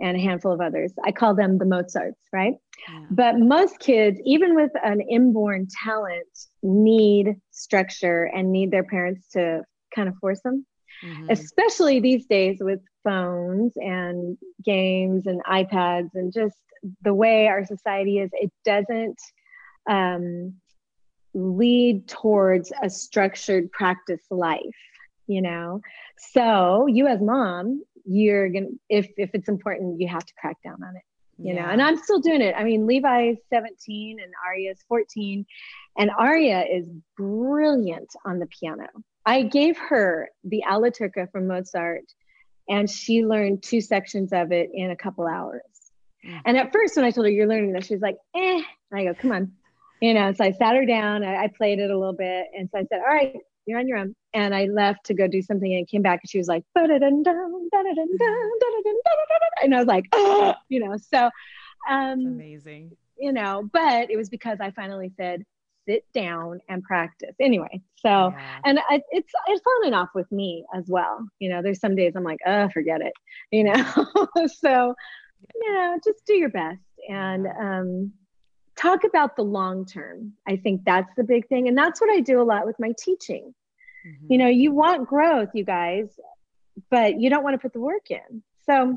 [0.00, 0.92] and a handful of others.
[1.04, 2.54] I call them the Mozarts, right?
[2.88, 3.04] Yeah.
[3.10, 6.28] But most kids, even with an inborn talent,
[6.62, 10.64] need structure and need their parents to kind of force them.
[11.04, 11.30] Mm-hmm.
[11.30, 16.56] Especially these days with phones and games and iPads and just
[17.02, 19.18] the way our society is, it doesn't
[19.88, 20.54] um,
[21.38, 24.74] lead towards a structured practice life
[25.28, 25.80] you know?
[26.32, 30.82] So you as mom you're gonna if if it's important you have to crack down
[30.82, 31.02] on it
[31.36, 31.66] you yeah.
[31.66, 31.68] know?
[31.70, 32.54] And i'm still doing it.
[32.56, 35.46] I mean levi is 17 and Aria is 14
[35.96, 38.88] and Aria is brilliant on the piano.
[39.24, 42.04] I gave her the alla turca from mozart
[42.68, 45.62] and she learned two sections of it in a couple hours.
[46.26, 46.40] Mm.
[46.46, 48.62] and at first when i told her you're learning this she was like eh.
[48.90, 49.52] And i go come on
[50.00, 52.68] you know so i sat her down I, I played it a little bit and
[52.70, 53.34] so i said all right
[53.68, 54.16] you're on your own.
[54.34, 57.28] And I left to go do something and came back and she was like, and
[59.74, 61.30] I was like, oh, you know, so
[61.88, 65.44] um, amazing, you know, but it was because I finally said,
[65.86, 67.80] sit down and practice anyway.
[67.96, 68.58] So, yeah.
[68.64, 71.26] and I, it's, it's on and off with me as well.
[71.38, 73.12] You know, there's some days I'm like, oh, forget it,
[73.50, 73.74] you know?
[74.60, 74.94] so,
[75.54, 78.12] you know, just do your best and, um,
[78.78, 80.32] talk about the long term.
[80.46, 81.68] I think that's the big thing.
[81.68, 83.54] And that's what I do a lot with my teaching.
[84.06, 84.26] Mm-hmm.
[84.32, 86.18] You know, you want growth, you guys,
[86.90, 88.42] but you don't want to put the work in.
[88.64, 88.94] So yeah.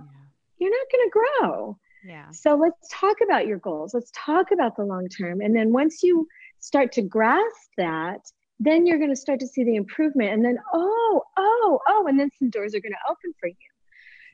[0.60, 1.78] you're not going to grow.
[2.06, 2.30] Yeah.
[2.32, 3.94] So let's talk about your goals.
[3.94, 5.42] Let's talk about the long term.
[5.42, 6.28] And then once you
[6.60, 8.22] start to grasp that,
[8.60, 10.32] then you're going to start to see the improvement.
[10.32, 13.71] And then, oh, oh, oh, and then some doors are going to open for you.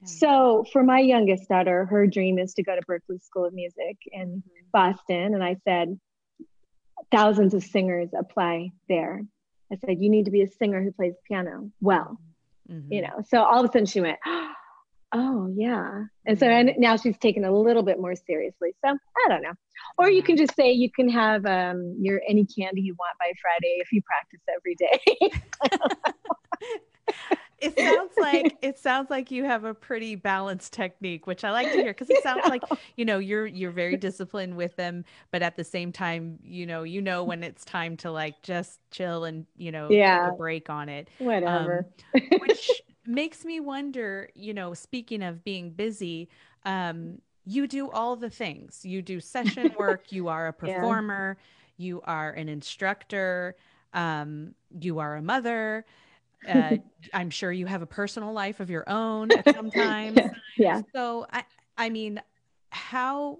[0.05, 3.97] So for my youngest daughter, her dream is to go to Berklee School of Music
[4.12, 4.65] in mm-hmm.
[4.71, 5.33] Boston.
[5.33, 5.99] And I said,
[7.12, 9.23] thousands of singers apply there.
[9.71, 12.19] I said, you need to be a singer who plays piano well,
[12.71, 12.91] mm-hmm.
[12.91, 13.23] you know.
[13.27, 14.19] So all of a sudden she went,
[15.13, 16.03] oh yeah.
[16.25, 18.75] And so and now she's taken a little bit more seriously.
[18.86, 19.53] So I don't know.
[19.97, 23.31] Or you can just say you can have um, your any candy you want by
[23.41, 26.12] Friday if you practice every day.
[27.60, 31.72] it sounds like it sounds like you have a pretty balanced technique which i like
[31.72, 32.62] to hear because it sounds like
[32.96, 36.84] you know you're you're very disciplined with them but at the same time you know
[36.84, 40.26] you know when it's time to like just chill and you know yeah.
[40.26, 42.70] take a break on it whatever um, which
[43.06, 46.30] makes me wonder you know speaking of being busy
[46.65, 51.38] um you do all the things you do session work you are a performer
[51.78, 51.86] yeah.
[51.86, 53.56] you are an instructor
[53.93, 55.86] um you are a mother
[56.47, 56.78] uh,
[57.13, 60.19] I'm sure you have a personal life of your own at some times.
[60.58, 60.82] yeah.
[60.93, 61.43] So I,
[61.78, 62.21] I mean,
[62.69, 63.39] how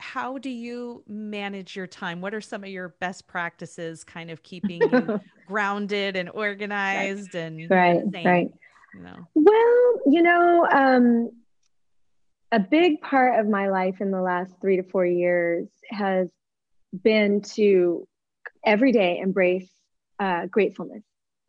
[0.00, 2.20] how do you manage your time?
[2.20, 7.42] What are some of your best practices, kind of keeping you grounded and organized right.
[7.42, 8.50] and right, sane, right?
[8.94, 9.28] You know?
[9.34, 11.30] Well, you know, um,
[12.52, 16.28] a big part of my life in the last three to four years has
[17.02, 18.06] been to
[18.64, 19.70] every day embrace
[20.20, 21.02] uh, gratefulness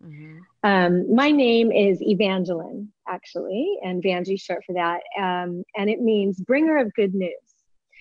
[0.06, 0.40] Mm-hmm.
[0.64, 5.02] Um, my name is Evangeline, actually, and Vangie short for that.
[5.20, 7.32] Um, and it means bringer of good news.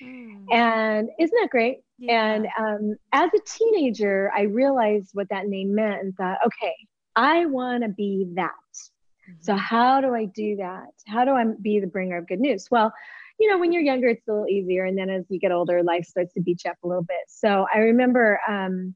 [0.03, 0.53] Mm.
[0.53, 1.79] And isn't that great?
[1.99, 2.35] Yeah.
[2.35, 6.75] And um, as a teenager, I realized what that name meant and thought, okay,
[7.17, 8.51] I want to be that.
[8.51, 9.33] Mm-hmm.
[9.41, 10.89] So, how do I do that?
[11.07, 12.69] How do I be the bringer of good news?
[12.71, 12.93] Well,
[13.39, 14.85] you know, when you're younger, it's a little easier.
[14.85, 17.17] And then as you get older, life starts to beat you up a little bit.
[17.29, 18.95] So, I remember um,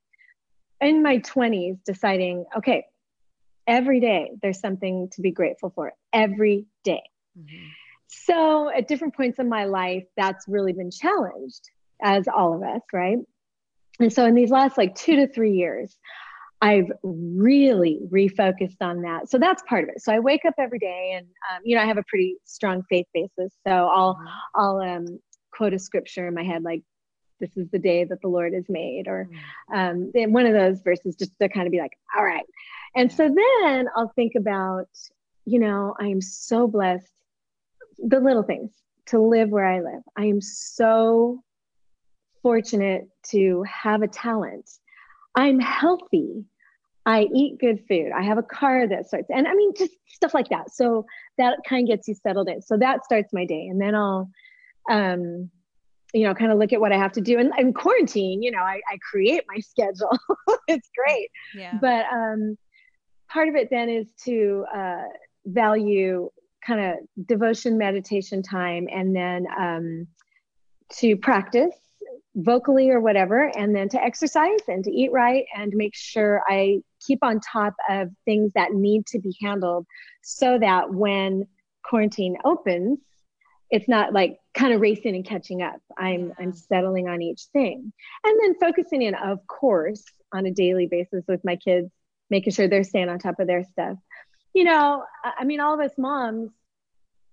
[0.80, 2.84] in my 20s deciding, okay,
[3.68, 7.02] every day there's something to be grateful for, every day.
[7.38, 7.66] Mm-hmm.
[8.08, 11.70] So, at different points in my life, that's really been challenged,
[12.02, 13.18] as all of us, right?
[14.00, 15.96] And so, in these last like two to three years,
[16.60, 19.30] I've really refocused on that.
[19.30, 20.02] So that's part of it.
[20.02, 22.82] So I wake up every day, and um, you know I have a pretty strong
[22.88, 23.54] faith basis.
[23.66, 24.60] So I'll mm-hmm.
[24.60, 25.20] I'll um,
[25.52, 26.82] quote a scripture in my head like,
[27.38, 29.28] "This is the day that the Lord has made," or
[29.70, 30.24] mm-hmm.
[30.26, 32.46] um, one of those verses just to kind of be like, "All right."
[32.96, 34.88] And so then I'll think about,
[35.44, 37.10] you know, I am so blessed.
[37.98, 38.70] The little things
[39.06, 40.02] to live where I live.
[40.16, 41.42] I am so
[42.42, 44.68] fortunate to have a talent
[45.38, 46.44] I'm healthy.
[47.06, 48.10] I eat good food.
[48.14, 50.70] I have a car that starts, and I mean, just stuff like that.
[50.70, 51.06] So
[51.38, 52.60] that kind of gets you settled in.
[52.60, 53.68] So that starts my day.
[53.68, 54.28] And then I'll,
[54.90, 55.48] um,
[56.12, 57.38] you know, kind of look at what I have to do.
[57.38, 60.18] And, and quarantine, you know, I, I create my schedule.
[60.66, 61.30] it's great.
[61.54, 61.78] Yeah.
[61.80, 62.58] But um,
[63.28, 65.04] part of it then is to uh,
[65.46, 66.30] value
[66.66, 70.06] kind of devotion, meditation time, and then um,
[70.98, 71.74] to practice
[72.34, 76.80] vocally or whatever, and then to exercise and to eat right and make sure I
[77.04, 79.86] keep on top of things that need to be handled
[80.22, 81.46] so that when
[81.84, 82.98] quarantine opens,
[83.70, 85.80] it's not like kind of racing and catching up.
[85.96, 87.92] I'm I'm settling on each thing.
[88.24, 91.90] And then focusing in, of course, on a daily basis with my kids,
[92.30, 93.96] making sure they're staying on top of their stuff.
[94.54, 96.50] You know, I mean, all of us moms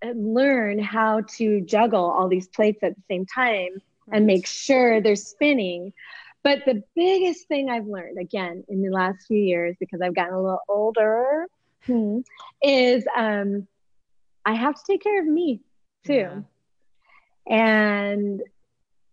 [0.05, 3.81] uh, learn how to juggle all these plates at the same time
[4.12, 5.93] and make sure they're spinning.
[6.43, 10.36] But the biggest thing I've learned, again, in the last few years, because I've gotten
[10.36, 11.47] a little older,
[11.86, 12.19] hmm,
[12.62, 13.67] is um,
[14.45, 15.62] I have to take care of me
[16.05, 16.13] too.
[16.13, 16.41] Yeah.
[17.47, 18.43] And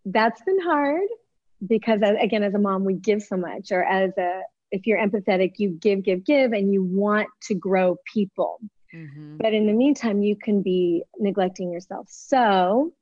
[0.04, 1.08] that's been hard
[1.66, 4.42] because, again, as a mom, we give so much, or as a
[4.72, 8.58] if you're empathetic, you give, give, give, and you want to grow people.
[8.94, 9.36] Mm-hmm.
[9.36, 12.08] But in the meantime, you can be neglecting yourself.
[12.10, 12.92] So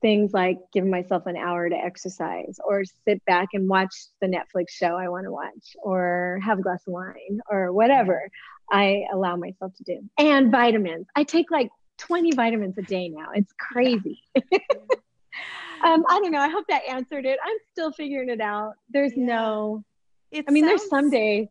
[0.00, 4.70] things like giving myself an hour to exercise or sit back and watch the Netflix
[4.70, 8.28] show I want to watch or have a glass of wine or whatever
[8.70, 10.00] I allow myself to do.
[10.18, 11.06] And vitamins.
[11.14, 13.28] I take like 20 vitamins a day now.
[13.34, 14.20] It's crazy.
[14.36, 16.40] um, I don't know.
[16.40, 17.38] I hope that answered it.
[17.44, 18.72] I'm still figuring it out.
[18.90, 19.24] There's yeah.
[19.26, 19.84] no,
[20.32, 20.80] it I mean, sounds...
[20.80, 21.48] there's some days,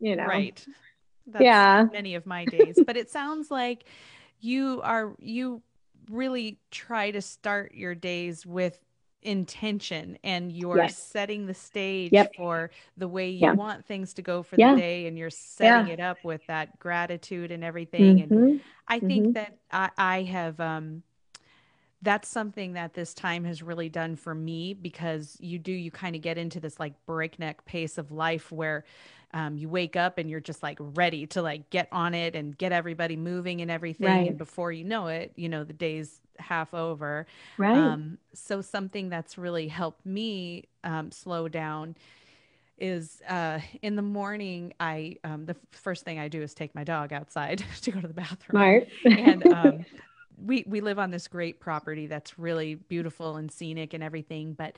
[0.00, 0.26] you know.
[0.26, 0.64] Right.
[1.26, 1.86] That's yeah.
[1.92, 3.84] Many of my days, but it sounds like
[4.40, 5.62] you are, you
[6.10, 8.78] really try to start your days with
[9.24, 10.98] intention and you're yes.
[10.98, 12.34] setting the stage yep.
[12.36, 13.52] for the way you yeah.
[13.52, 14.74] want things to go for yeah.
[14.74, 15.94] the day and you're setting yeah.
[15.94, 18.34] it up with that gratitude and everything mm-hmm.
[18.34, 19.32] and i think mm-hmm.
[19.32, 21.02] that I, I have um
[22.04, 26.14] that's something that this time has really done for me because you do you kind
[26.14, 28.84] of get into this like breakneck pace of life where
[29.32, 32.56] um, you wake up and you're just like ready to like get on it and
[32.56, 34.28] get everybody moving and everything right.
[34.28, 39.08] and before you know it you know the day's half over right um, so something
[39.08, 41.96] that's really helped me um, slow down
[42.76, 46.84] is uh, in the morning i um, the first thing i do is take my
[46.84, 48.88] dog outside to go to the bathroom Smart.
[49.04, 49.84] and um,
[50.42, 54.76] we we live on this great property that's really beautiful and scenic and everything but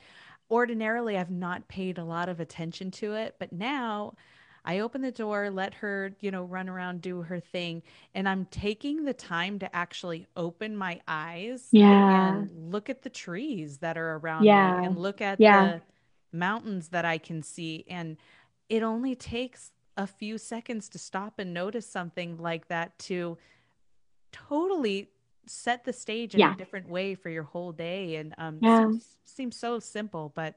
[0.49, 4.13] ordinarily i've not paid a lot of attention to it but now
[4.67, 7.83] I open the door, let her, you know, run around, do her thing.
[8.13, 12.35] And I'm taking the time to actually open my eyes yeah.
[12.35, 14.81] and look at the trees that are around yeah.
[14.81, 15.65] me and look at yeah.
[15.65, 15.81] the
[16.37, 17.85] mountains that I can see.
[17.87, 18.17] And
[18.67, 23.37] it only takes a few seconds to stop and notice something like that to
[24.33, 25.09] totally
[25.49, 26.53] set the stage in yeah.
[26.53, 28.15] a different way for your whole day.
[28.15, 28.81] And um, yeah.
[28.81, 30.55] seems, seems so simple, but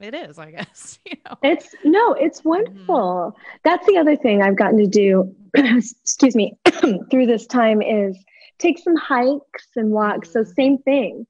[0.00, 0.98] it is, I guess.
[1.04, 1.36] You know?
[1.42, 2.48] It's no, it's mm-hmm.
[2.48, 3.34] wonderful.
[3.34, 3.40] Mm-hmm.
[3.64, 6.56] That's the other thing I've gotten to do, excuse me,
[7.10, 8.16] through this time is
[8.58, 10.28] take some hikes and walks.
[10.28, 10.44] Mm-hmm.
[10.44, 11.26] So, same thing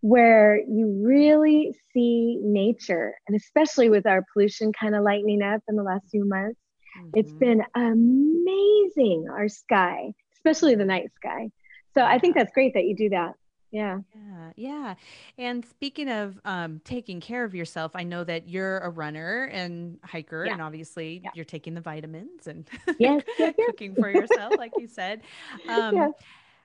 [0.00, 5.74] where you really see nature, and especially with our pollution kind of lightening up in
[5.74, 6.60] the last few months,
[6.98, 7.10] mm-hmm.
[7.14, 11.50] it's been amazing, our sky, especially the night sky.
[11.98, 13.34] So, I think that's great that you do that.
[13.70, 13.98] Yeah.
[14.14, 14.52] Yeah.
[14.56, 14.94] Yeah.
[15.36, 19.98] And speaking of um, taking care of yourself, I know that you're a runner and
[20.04, 20.52] hiker, yeah.
[20.52, 21.30] and obviously yeah.
[21.34, 22.68] you're taking the vitamins and
[22.98, 23.66] yes, yes, yes.
[23.66, 25.22] cooking for yourself, like you said.
[25.68, 26.12] Um, yes.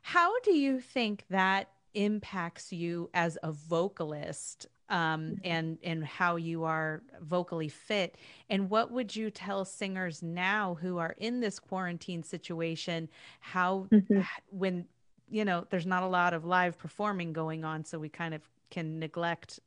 [0.01, 6.65] How do you think that impacts you as a vocalist um, and and how you
[6.65, 8.15] are vocally fit.
[8.49, 13.09] And what would you tell singers now who are in this quarantine situation?
[13.39, 14.21] How mm-hmm.
[14.49, 14.86] when
[15.30, 18.41] you know there's not a lot of live performing going on, so we kind of
[18.69, 19.59] can neglect,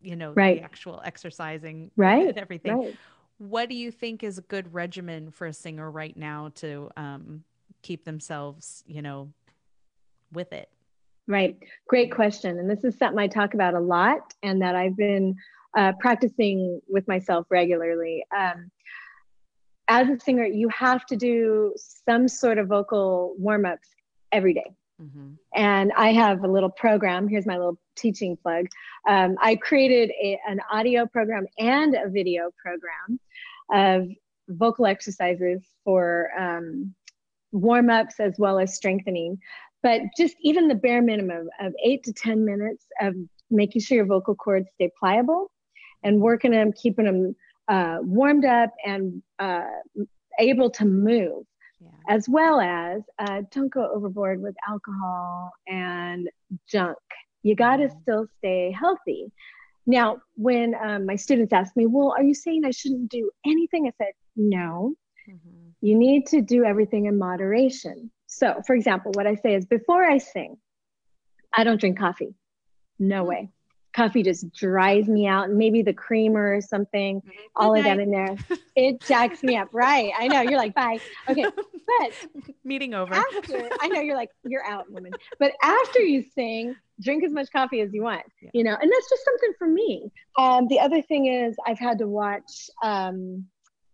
[0.00, 0.58] you know, right.
[0.58, 2.78] the actual exercising, right, and everything.
[2.78, 2.96] Right.
[3.38, 7.44] What do you think is a good regimen for a singer right now to um,
[7.82, 9.32] keep themselves, you know,
[10.30, 10.68] with it?
[11.26, 11.56] Right.
[11.86, 12.58] Great question.
[12.58, 15.36] And this is something I talk about a lot and that I've been
[15.76, 18.24] uh, practicing with myself regularly.
[18.36, 18.70] Um,
[19.88, 23.88] as a singer, you have to do some sort of vocal warm ups
[24.32, 24.70] every day.
[25.00, 25.30] Mm-hmm.
[25.54, 27.28] And I have a little program.
[27.28, 28.66] Here's my little teaching plug.
[29.08, 33.18] Um, I created a, an audio program and a video program
[33.72, 34.08] of
[34.48, 36.94] vocal exercises for um,
[37.52, 39.38] warm ups as well as strengthening
[39.82, 43.14] but just even the bare minimum of eight to 10 minutes of
[43.50, 45.50] making sure your vocal cords stay pliable
[46.02, 47.36] and working them, keeping them
[47.68, 49.64] uh, warmed up and uh,
[50.38, 51.44] able to move,
[51.80, 51.88] yeah.
[52.08, 56.28] as well as uh, don't go overboard with alcohol and
[56.68, 56.98] junk.
[57.42, 59.32] You got to still stay healthy.
[59.86, 63.86] Now, when um, my students ask me, Well, are you saying I shouldn't do anything?
[63.86, 64.94] I said, No.
[65.28, 65.68] Mm-hmm.
[65.80, 68.10] You need to do everything in moderation.
[68.26, 70.56] So, for example, what I say is before I sing,
[71.56, 72.34] I don't drink coffee.
[72.98, 73.50] No way.
[73.94, 75.48] Coffee just dries me out.
[75.48, 77.30] And maybe the creamer or something, mm-hmm.
[77.56, 78.36] all of that in there.
[78.76, 79.68] It jacks me up.
[79.72, 80.10] Right.
[80.18, 80.40] I know.
[80.40, 81.00] You're like, bye.
[81.28, 81.44] Okay.
[81.44, 83.12] But meeting over.
[83.12, 85.12] After, I know you're like, you're out, woman.
[85.38, 88.50] But after you sing, drink as much coffee as you want, yeah.
[88.54, 90.10] you know, and that's just something for me.
[90.38, 93.44] Um, the other thing is I've had to watch um,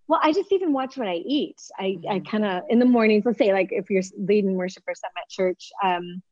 [0.08, 1.60] well, I just even watch what I eat.
[1.78, 2.10] I, mm-hmm.
[2.10, 5.20] I kind of in the mornings, let's say like if you're leading worship or something
[5.20, 6.22] at church, um,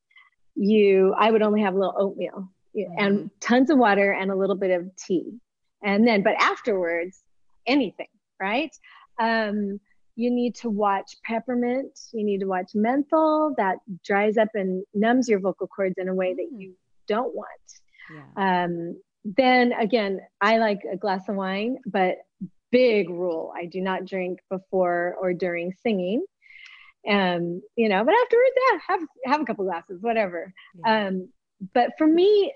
[0.54, 2.92] you I would only have a little oatmeal mm-hmm.
[2.98, 5.38] and tons of water and a little bit of tea.
[5.82, 7.20] And then, but afterwards,
[7.66, 8.08] anything,
[8.40, 8.74] right?
[9.20, 9.80] Um,
[10.16, 15.28] you need to watch peppermint, you need to watch menthol that dries up and numbs
[15.28, 16.60] your vocal cords in a way that mm.
[16.60, 16.74] you
[17.08, 17.48] don't want.
[18.36, 18.64] Yeah.
[18.64, 22.18] Um, then again, I like a glass of wine, but
[22.70, 23.52] big rule.
[23.56, 26.24] I do not drink before or during singing.
[27.08, 30.52] Um, you know, but afterwards, yeah, have have a couple glasses, whatever.
[30.84, 31.06] Yeah.
[31.08, 31.28] Um,
[31.72, 32.52] but for me,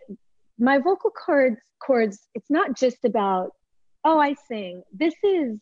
[0.59, 3.50] my vocal cords cords, it's not just about,
[4.04, 4.82] oh, I sing.
[4.92, 5.61] This is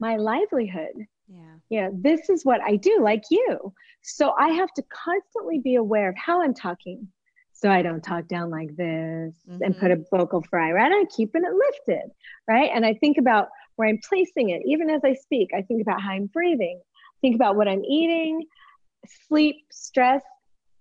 [0.00, 0.94] my livelihood.
[1.28, 1.56] Yeah.
[1.68, 1.88] Yeah.
[1.92, 3.72] This is what I do, like you.
[4.02, 7.08] So I have to constantly be aware of how I'm talking.
[7.52, 9.62] So I don't talk down like this mm-hmm.
[9.62, 10.92] and put a vocal fry, right?
[10.92, 12.10] I'm keeping it lifted,
[12.46, 12.70] right?
[12.72, 14.62] And I think about where I'm placing it.
[14.64, 16.80] Even as I speak, I think about how I'm breathing,
[17.20, 18.44] think about what I'm eating,
[19.26, 20.22] sleep, stress.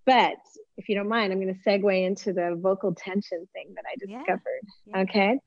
[0.08, 0.38] But
[0.78, 3.96] if you don't mind, I'm going to segue into the vocal tension thing that I
[4.00, 4.62] discovered.
[4.86, 4.96] Yeah.
[4.96, 5.02] Yeah.
[5.02, 5.40] Okay.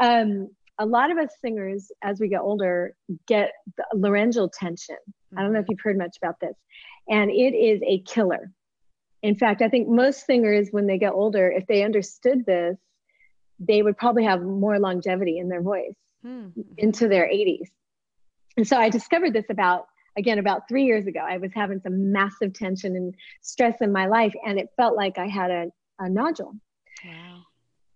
[0.00, 0.48] Um,
[0.78, 2.94] a lot of us singers, as we get older,
[3.26, 4.96] get the laryngeal tension.
[4.96, 5.38] Mm-hmm.
[5.38, 5.72] I don't know if mm-hmm.
[5.72, 6.54] you've heard much about this,
[7.08, 8.50] and it is a killer.
[9.22, 12.76] In fact, I think most singers, when they get older, if they understood this,
[13.58, 15.94] they would probably have more longevity in their voice
[16.24, 16.60] mm-hmm.
[16.76, 17.68] into their 80s.
[18.56, 19.86] And so I discovered this about,
[20.16, 21.20] again, about three years ago.
[21.20, 25.18] I was having some massive tension and stress in my life, and it felt like
[25.18, 25.66] I had a,
[25.98, 26.54] a nodule.
[27.04, 27.42] Wow.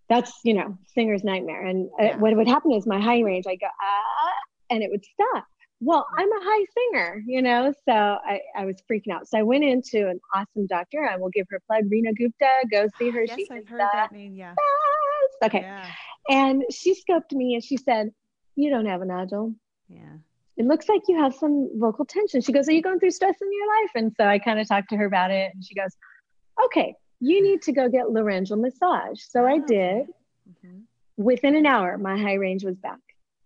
[0.09, 1.65] That's, you know, singer's nightmare.
[1.67, 4.33] And uh, what would happen is my high range, I go, ah,
[4.71, 5.47] and it would stop.
[5.81, 6.23] Well, mm.
[6.23, 9.29] I'm a high singer, you know, so I, I was freaking out.
[9.29, 11.07] So I went into an awesome doctor.
[11.07, 12.49] I will give her a plug, Reena Gupta.
[12.71, 13.25] Go see her.
[13.25, 14.35] yes, she I've heard that name.
[14.35, 14.55] Yeah.
[14.55, 15.53] Best.
[15.53, 15.61] Okay.
[15.61, 15.87] Yeah.
[16.31, 18.11] And she scoped me and she said,
[18.57, 19.55] You don't have a nodule.
[19.89, 20.19] Yeah.
[20.59, 22.41] It looks like you have some vocal tension.
[22.41, 23.91] She goes, Are you going through stress in your life?
[23.95, 25.53] And so I kind of talked to her about it.
[25.55, 25.97] And she goes,
[26.67, 29.21] Okay, you need to go get laryngeal massage.
[29.21, 30.07] So I did.
[30.49, 30.81] Mm-hmm.
[31.17, 32.99] Within an hour, my high range was back.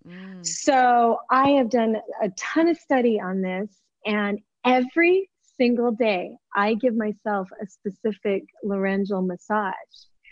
[0.06, 0.44] Mm.
[0.44, 3.70] So I have done a ton of study on this,
[4.04, 9.72] and every single day I give myself a specific laryngeal massage,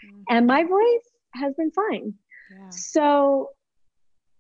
[0.05, 0.23] mm.
[0.29, 2.15] and my voice has been fine.
[2.51, 2.71] Yeah.
[2.71, 3.51] So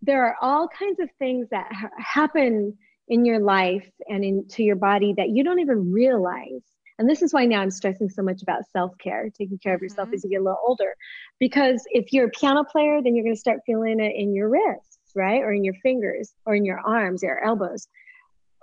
[0.02, 2.76] there are all kinds of things that ha- happen
[3.08, 6.62] in your life and into your body that you don't even realize.
[6.98, 9.82] And this is why now I'm stressing so much about self care, taking care of
[9.82, 10.14] yourself mm-hmm.
[10.14, 10.94] as you get a little older.
[11.38, 14.48] Because if you're a piano player, then you're going to start feeling it in your
[14.48, 15.40] wrists, right?
[15.40, 17.88] Or in your fingers, or in your arms, your elbows.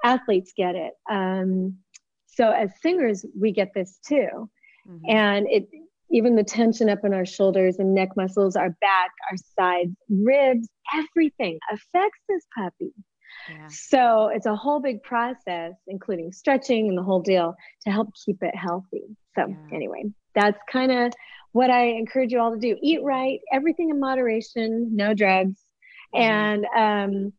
[0.03, 0.93] Athletes get it.
[1.09, 1.77] Um,
[2.27, 4.49] so as singers, we get this too.
[4.87, 5.09] Mm-hmm.
[5.09, 5.67] And it
[6.09, 10.69] even the tension up in our shoulders and neck muscles, our back, our sides, ribs,
[10.95, 12.93] everything affects this puppy.
[13.49, 13.67] Yeah.
[13.69, 18.41] So it's a whole big process, including stretching and the whole deal to help keep
[18.41, 19.03] it healthy.
[19.35, 19.75] So, yeah.
[19.75, 20.03] anyway,
[20.33, 21.13] that's kind of
[21.51, 25.59] what I encourage you all to do eat right, everything in moderation, no drugs,
[26.15, 26.21] mm-hmm.
[26.21, 27.33] and um,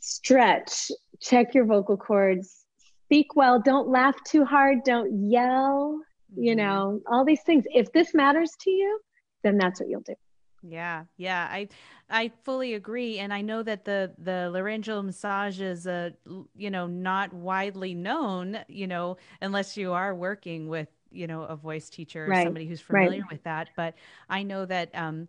[0.00, 0.90] stretch,
[1.20, 2.64] check your vocal cords,
[3.04, 6.00] speak well, don't laugh too hard, don't yell.
[6.36, 7.64] You know, all these things.
[7.72, 9.00] If this matters to you,
[9.42, 10.14] then that's what you'll do.
[10.62, 11.68] Yeah, yeah, I
[12.10, 16.12] I fully agree, and I know that the the laryngeal massage is a
[16.56, 21.56] you know not widely known, you know, unless you are working with you know a
[21.56, 22.44] voice teacher or right.
[22.44, 23.30] somebody who's familiar right.
[23.30, 23.70] with that.
[23.76, 23.94] But
[24.28, 25.28] I know that um,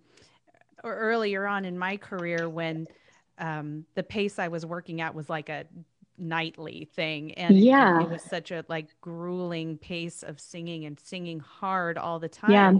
[0.84, 2.88] earlier on in my career, when
[3.38, 5.66] um, the pace I was working at was like a
[6.18, 11.40] nightly thing and yeah it was such a like grueling pace of singing and singing
[11.40, 12.74] hard all the time yeah.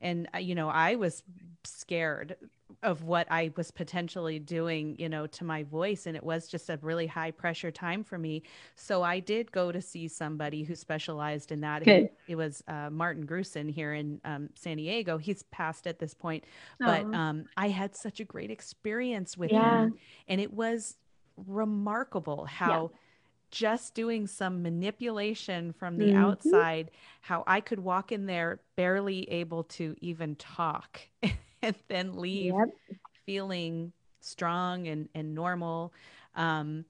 [0.00, 1.22] and uh, you know i was
[1.64, 2.36] scared
[2.82, 6.06] of what I was potentially doing, you know, to my voice.
[6.06, 8.42] And it was just a really high pressure time for me.
[8.74, 11.86] So I did go to see somebody who specialized in that.
[11.86, 15.16] It, it, was uh, Martin Grusin here in um, San Diego.
[15.16, 16.44] He's passed at this point,
[16.80, 19.84] but um, I had such a great experience with yeah.
[19.84, 19.94] him.
[20.26, 20.96] And it was
[21.46, 22.90] remarkable how.
[22.92, 22.98] Yeah
[23.52, 26.24] just doing some manipulation from the mm-hmm.
[26.24, 26.90] outside,
[27.20, 31.02] how I could walk in there barely able to even talk.
[31.62, 32.98] and then leave yep.
[33.24, 35.92] feeling strong and, and normal.
[36.34, 36.84] Um,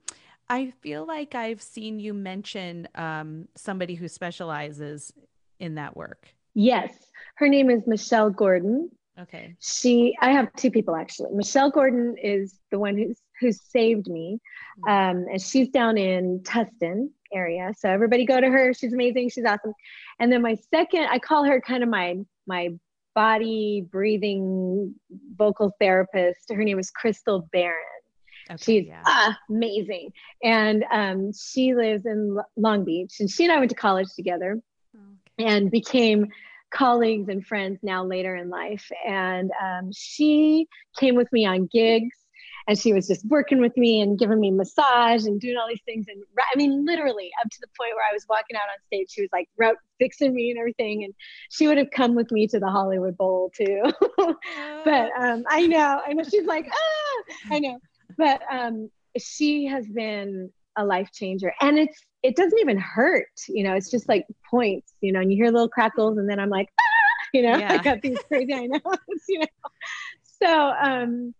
[0.49, 5.13] I feel like I've seen you mention um, somebody who specializes
[5.59, 6.27] in that work.
[6.53, 6.93] Yes.
[7.35, 8.89] Her name is Michelle Gordon.
[9.19, 9.55] Okay.
[9.59, 11.31] She, I have two people actually.
[11.33, 14.39] Michelle Gordon is the one who's who saved me,
[14.85, 14.89] mm-hmm.
[14.89, 17.73] um, and she's down in Tustin area.
[17.77, 18.73] So everybody go to her.
[18.73, 19.29] She's amazing.
[19.29, 19.73] She's awesome.
[20.19, 22.17] And then my second, I call her kind of my
[22.47, 22.69] my
[23.15, 24.95] body breathing
[25.35, 26.51] vocal therapist.
[26.51, 27.77] Her name is Crystal Barron.
[28.49, 29.33] Okay, She's yeah.
[29.49, 30.11] amazing.
[30.43, 33.15] And um, she lives in Long Beach.
[33.19, 34.59] And she and I went to college together
[34.95, 35.47] okay.
[35.47, 36.27] and became
[36.73, 38.91] colleagues and friends now later in life.
[39.07, 40.67] And um, she
[40.97, 42.17] came with me on gigs
[42.67, 45.81] and she was just working with me and giving me massage and doing all these
[45.85, 46.05] things.
[46.07, 49.11] And i mean literally up to the point where i was walking out on stage
[49.11, 49.49] she was like
[49.99, 51.03] fixing me and everything.
[51.03, 51.13] And
[51.49, 53.83] she would have come with me to the hollywood bowl too.
[54.85, 56.23] But um, i know i know.
[56.23, 57.53] She's like ah!
[57.53, 57.79] I know.
[58.17, 61.53] But um, she has been a life changer.
[61.61, 65.31] And it's it doesn't even hurt you know it's just like points you know and
[65.31, 67.27] you hear little crackles and then i'm like ah!
[67.33, 67.73] you know yeah.
[67.73, 68.79] i got these crazy i know
[69.29, 69.45] you know.
[70.41, 71.33] So um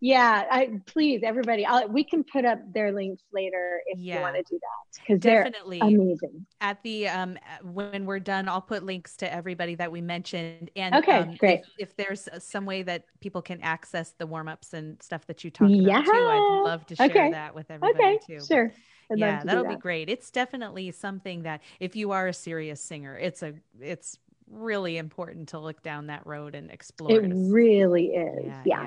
[0.00, 1.66] yeah, I please everybody.
[1.66, 4.16] I'll, we can put up their links later if yeah.
[4.16, 6.46] you want to do that because they're amazing.
[6.60, 10.70] At the um when we're done, I'll put links to everybody that we mentioned.
[10.76, 11.60] And okay, um, great.
[11.78, 15.42] If, if, there's some way that people can access the warm ups and stuff that
[15.42, 16.00] you talked yeah.
[16.00, 17.30] about too, I'd love to share okay.
[17.32, 18.18] that with everybody okay.
[18.24, 18.44] too.
[18.44, 18.72] Sure.
[19.10, 19.70] I'd yeah, that'll that.
[19.70, 20.08] be great.
[20.08, 24.18] It's definitely something that if you are a serious singer, it's a it's
[24.50, 27.10] really important to look down that road and explore.
[27.10, 28.46] It really is.
[28.64, 28.82] Yeah.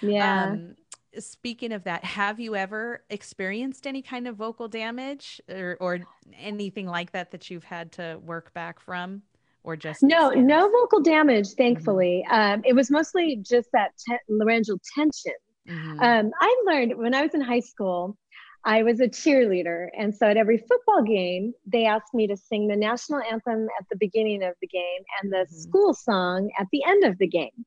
[0.00, 0.08] Yeah.
[0.08, 0.44] Yeah.
[0.44, 0.76] Um,
[1.18, 6.00] speaking of that, have you ever experienced any kind of vocal damage or, or
[6.38, 9.22] anything like that that you've had to work back from?
[9.62, 11.56] Or just no, no vocal damage, mm-hmm.
[11.56, 12.22] thankfully.
[12.30, 12.54] Mm-hmm.
[12.54, 15.32] Um, it was mostly just that te- laryngeal tension.
[15.66, 16.00] Mm-hmm.
[16.00, 18.18] Um, I learned when I was in high school,
[18.64, 19.88] I was a cheerleader.
[19.96, 23.86] And so at every football game, they asked me to sing the national anthem at
[23.90, 25.54] the beginning of the game and the mm-hmm.
[25.54, 27.66] school song at the end of the game.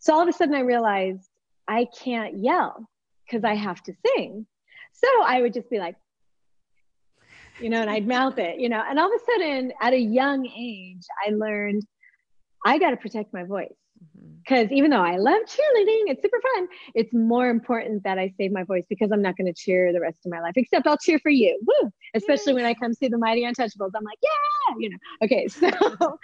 [0.00, 1.28] So all of a sudden I realized
[1.66, 2.88] I can't yell
[3.26, 4.46] because I have to sing.
[4.92, 5.96] So I would just be like,
[7.60, 8.82] you know, and I'd mouth it, you know.
[8.86, 11.82] And all of a sudden, at a young age, I learned
[12.66, 13.72] I got to protect my voice
[14.44, 16.68] because even though I love cheerleading, it's super fun.
[16.94, 20.00] It's more important that I save my voice because I'm not going to cheer the
[20.00, 20.52] rest of my life.
[20.56, 21.90] Except I'll cheer for you, woo!
[22.14, 22.56] Especially Yay.
[22.56, 24.98] when I come see the Mighty Untouchables, I'm like, yeah, you know.
[25.22, 26.18] Okay, so,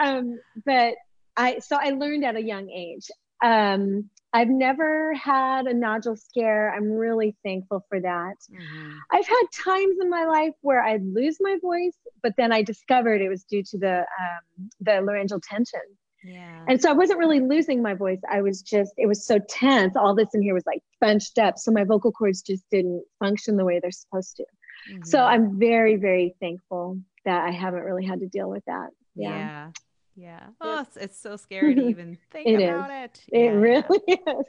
[0.00, 0.94] um, but
[1.36, 3.10] I so I learned at a young age.
[3.42, 6.74] Um, I've never had a nodule scare.
[6.74, 8.34] I'm really thankful for that.
[8.52, 8.92] Mm-hmm.
[9.12, 13.20] I've had times in my life where I'd lose my voice, but then I discovered
[13.20, 15.80] it was due to the um, the laryngeal tension.
[16.24, 16.64] Yeah.
[16.66, 18.20] And so I wasn't really losing my voice.
[18.30, 19.94] I was just, it was so tense.
[19.94, 21.58] All this in here was like bunched up.
[21.58, 24.44] So my vocal cords just didn't function the way they're supposed to.
[24.90, 25.04] Mm-hmm.
[25.04, 28.88] So I'm very, very thankful that I haven't really had to deal with that.
[29.14, 29.28] Yeah.
[29.36, 29.70] Yeah.
[30.16, 30.46] yeah.
[30.60, 33.20] Oh, it's, it's, so scary to even think it about is.
[33.28, 33.38] it.
[33.38, 34.46] It really is.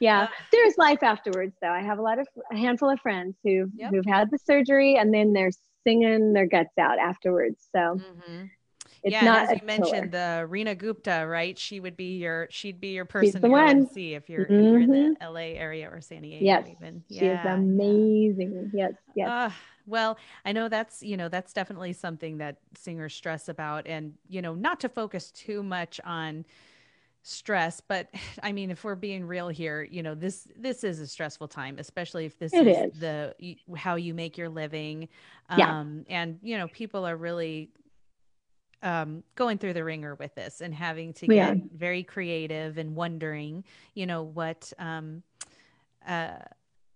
[0.00, 0.22] Yeah.
[0.22, 1.70] Uh, There's life afterwards though.
[1.70, 3.90] I have a lot of, a handful of friends who've, yep.
[3.90, 5.50] who've had the surgery and then they're
[5.86, 7.68] singing their guts out afterwards.
[7.72, 8.44] So mm-hmm
[9.02, 11.58] It's yeah, not as you mentioned the Reena Gupta, right?
[11.58, 13.88] She would be your she'd be your person the to one.
[13.88, 14.54] see if you're, mm-hmm.
[14.54, 15.34] if you're in the mm-hmm.
[15.34, 16.68] LA area or San Diego yes.
[16.70, 17.02] even.
[17.08, 18.70] Yeah, she is amazing.
[18.74, 19.28] Yes, yes.
[19.28, 19.50] Uh,
[19.86, 24.42] well, I know that's, you know, that's definitely something that singers stress about and, you
[24.42, 26.44] know, not to focus too much on
[27.22, 28.08] stress but
[28.42, 31.76] i mean if we're being real here you know this this is a stressful time
[31.78, 33.34] especially if this is, is, the
[33.76, 35.06] how you make your living
[35.58, 35.80] yeah.
[35.80, 37.68] um and you know people are really
[38.82, 43.64] um going through the wringer with this and having to get very creative and wondering
[43.94, 45.22] you know what um
[46.06, 46.38] uh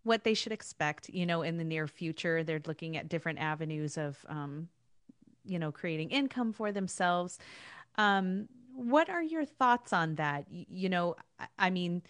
[0.03, 2.43] what they should expect you know in the near future.
[2.45, 4.69] They're looking at different avenues of um
[5.45, 7.39] you know creating income for themselves.
[7.97, 10.47] Um what are your thoughts on that?
[10.51, 11.17] You know,
[11.59, 12.03] I mean,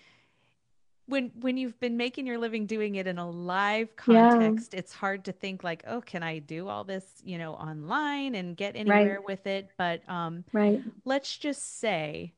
[1.06, 4.78] when when you've been making your living doing it in a live context, yeah.
[4.78, 8.56] it's hard to think like, oh, can I do all this, you know, online and
[8.56, 9.26] get anywhere right.
[9.26, 9.68] with it?
[9.76, 10.82] But um, right.
[11.04, 12.32] let's just say,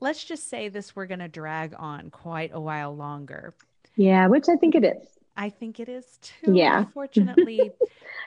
[0.00, 3.54] let's just say this we're going to drag on quite a while longer.
[3.96, 5.08] Yeah, which I think it is.
[5.36, 6.54] I think it is too.
[6.54, 6.78] Yeah.
[6.86, 7.72] Unfortunately.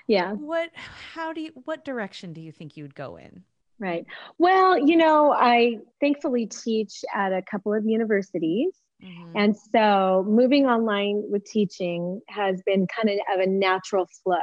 [0.07, 0.33] yeah.
[0.33, 0.69] What?
[1.13, 1.51] How do you?
[1.65, 3.43] What direction do you think you'd go in?
[3.79, 4.05] Right.
[4.37, 8.73] Well, you know, I thankfully teach at a couple of universities.
[9.03, 9.31] Mm-hmm.
[9.35, 14.35] And so moving online with teaching has been kind of, of a natural flow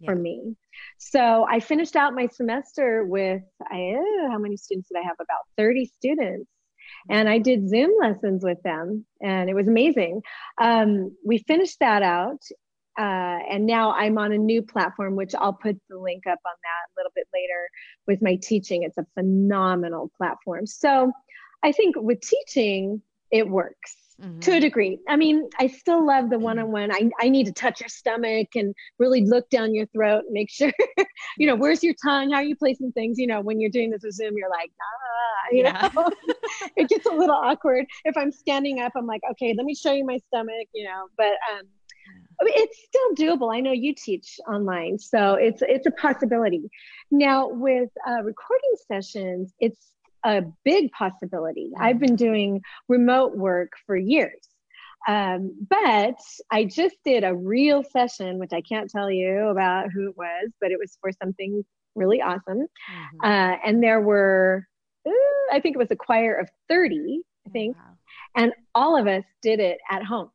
[0.00, 0.06] yeah.
[0.06, 0.56] for me.
[0.98, 5.16] So I finished out my semester with, I, uh, how many students did I have?
[5.20, 6.50] About 30 students.
[7.08, 10.22] And I did Zoom lessons with them, and it was amazing.
[10.60, 12.40] Um, we finished that out
[12.98, 16.54] uh, and now I'm on a new platform, which I'll put the link up on
[16.62, 17.68] that a little bit later
[18.06, 18.84] with my teaching.
[18.84, 20.66] It's a phenomenal platform.
[20.66, 21.10] So
[21.62, 23.02] I think with teaching,
[23.32, 24.40] it works mm-hmm.
[24.40, 24.98] to a degree.
[25.08, 26.92] I mean, I still love the one on one.
[26.92, 30.50] I I need to touch your stomach and really look down your throat and make
[30.52, 30.72] sure,
[31.38, 32.30] you know, where's your tongue?
[32.30, 33.18] How are you placing things?
[33.18, 35.90] You know, when you're doing this with Zoom, you're like, ah, you yeah.
[35.94, 36.10] know,
[36.76, 37.86] it gets a little awkward.
[38.04, 41.06] If I'm standing up, I'm like, okay, let me show you my stomach, you know,
[41.16, 41.66] but, um,
[42.40, 43.54] I mean, it's still doable.
[43.54, 46.68] I know you teach online, so it's it's a possibility.
[47.10, 49.93] Now with uh, recording sessions, it's
[50.24, 51.66] a big possibility.
[51.66, 51.82] Mm-hmm.
[51.82, 54.48] I've been doing remote work for years,
[55.06, 56.18] um, but
[56.50, 60.50] I just did a real session, which I can't tell you about who it was,
[60.60, 61.64] but it was for something
[61.94, 62.60] really awesome.
[62.60, 63.20] Mm-hmm.
[63.22, 64.66] Uh, and there were,
[65.06, 65.10] uh,
[65.52, 68.42] I think it was a choir of thirty, I think, oh, wow.
[68.42, 70.30] and all of us did it at home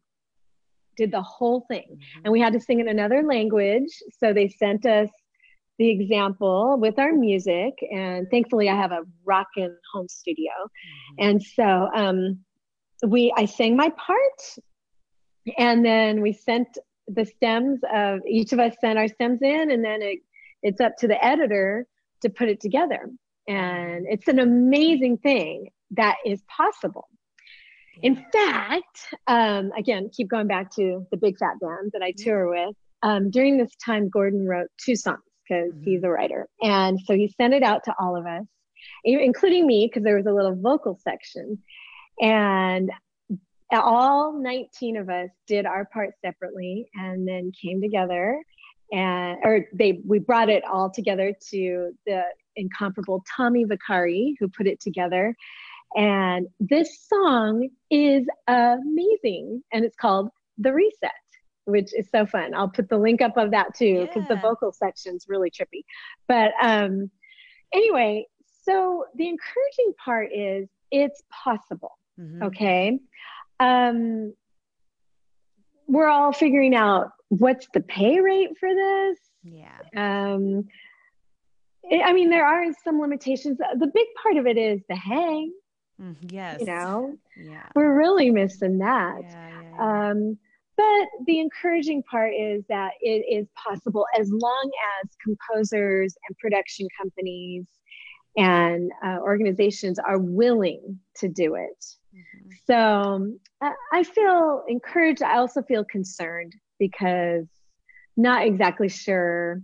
[0.97, 1.87] did the whole thing.
[1.93, 2.21] Mm-hmm.
[2.25, 3.89] And we had to sing in another language.
[4.19, 5.09] So they sent us
[5.80, 7.73] the example with our music.
[7.89, 10.51] And thankfully, I have a rockin' home studio.
[10.51, 11.25] Mm-hmm.
[11.25, 12.39] And so um,
[13.07, 14.41] we, I sang my part.
[15.57, 16.67] And then we sent
[17.07, 20.19] the stems of each of us sent our stems in, and then it,
[20.61, 21.88] it's up to the editor
[22.21, 23.09] to put it together.
[23.47, 27.07] And it's an amazing thing that is possible.
[28.03, 32.49] In fact, um, again, keep going back to the Big Phat Band that I tour
[32.49, 32.75] with.
[33.01, 35.19] Um, during this time, Gordon wrote two songs
[35.49, 35.83] because mm-hmm.
[35.83, 36.47] he's a writer.
[36.61, 38.45] And so he sent it out to all of us,
[39.03, 41.59] including me, because there was a little vocal section.
[42.21, 42.91] And
[43.71, 48.41] all 19 of us did our part separately and then came together
[48.91, 52.23] and or they we brought it all together to the
[52.55, 55.35] incomparable Tommy Vicari who put it together
[55.95, 59.63] and this song is amazing.
[59.71, 61.11] And it's called The Reset,
[61.70, 62.53] which is so fun.
[62.53, 64.36] I'll put the link up of that too, because yeah.
[64.36, 65.84] the vocal section's really trippy.
[66.28, 67.09] But um,
[67.74, 68.28] anyway,
[68.63, 71.97] so the encouraging part is it's possible.
[72.20, 72.43] Mm-hmm.
[72.43, 72.99] Okay.
[73.59, 74.34] Um,
[75.88, 79.17] we're all figuring out what's the pay rate for this.
[79.43, 79.80] Yeah.
[79.95, 80.67] Um,
[81.91, 83.57] I mean, there are some limitations.
[83.57, 85.51] The big part of it is the hang.
[85.99, 86.59] Mm, yes.
[86.59, 87.17] You know?
[87.36, 87.65] Yeah.
[87.76, 89.22] We're really missing that.
[89.22, 90.09] Yeah, yeah, yeah.
[90.11, 90.38] Um,
[90.80, 94.71] but the encouraging part is that it is possible as long
[95.01, 97.65] as composers and production companies
[98.38, 101.86] and uh, organizations are willing to do it.
[102.15, 102.49] Mm-hmm.
[102.65, 103.39] So um,
[103.91, 105.21] I feel encouraged.
[105.21, 107.45] I also feel concerned because
[108.15, 109.61] not exactly sure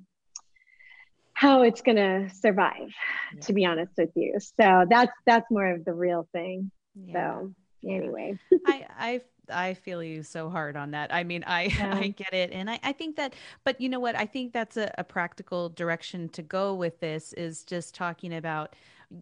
[1.32, 2.89] how it's going to survive
[3.34, 3.41] yeah.
[3.41, 7.13] to be honest with you so that's that's more of the real thing yeah.
[7.13, 7.53] so
[7.86, 11.14] anyway i i I feel you so hard on that.
[11.14, 11.96] I mean, I yeah.
[11.96, 13.34] I get it, and I I think that,
[13.64, 14.16] but you know what?
[14.16, 17.34] I think that's a, a practical direction to go with this.
[17.34, 18.76] Is just talking about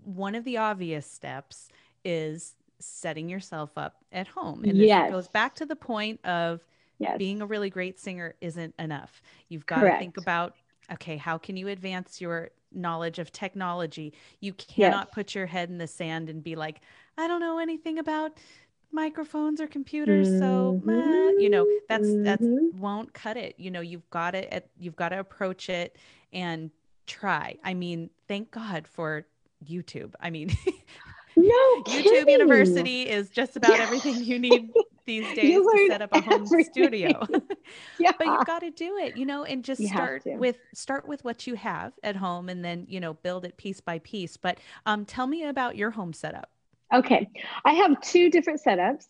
[0.06, 1.70] one of the obvious steps
[2.04, 5.06] is setting yourself up at home, and yes.
[5.06, 6.62] this goes back to the point of
[7.00, 7.18] yes.
[7.18, 9.22] being a really great singer isn't enough.
[9.50, 9.96] You've got Correct.
[9.96, 10.56] to think about
[10.92, 14.14] okay how can you advance your knowledge of technology.
[14.40, 15.14] You cannot yes.
[15.14, 16.82] put your head in the sand and be like,
[17.18, 18.38] I don't know anything about
[18.94, 20.40] microphones or computers mm-hmm.
[20.40, 22.24] so you know that's mm-hmm.
[22.24, 22.44] that's
[22.78, 23.56] won't cut it.
[23.58, 25.98] You know you've got to you've got to approach it
[26.32, 26.72] and
[27.08, 27.58] try.
[27.64, 29.26] I mean thank god for
[29.66, 30.14] youtube.
[30.20, 30.56] I mean
[31.36, 34.70] no youtube university is just about everything you need
[35.06, 36.72] these days to set up a home everything.
[36.72, 37.28] studio.
[38.00, 38.12] Yeah.
[38.18, 41.24] but you've got to do it you know and just you start with start with
[41.24, 44.38] what you have at home and then you know build it piece by piece.
[44.38, 46.50] But um, tell me about your home setup
[46.94, 47.28] Okay,
[47.66, 49.06] I have two different setups.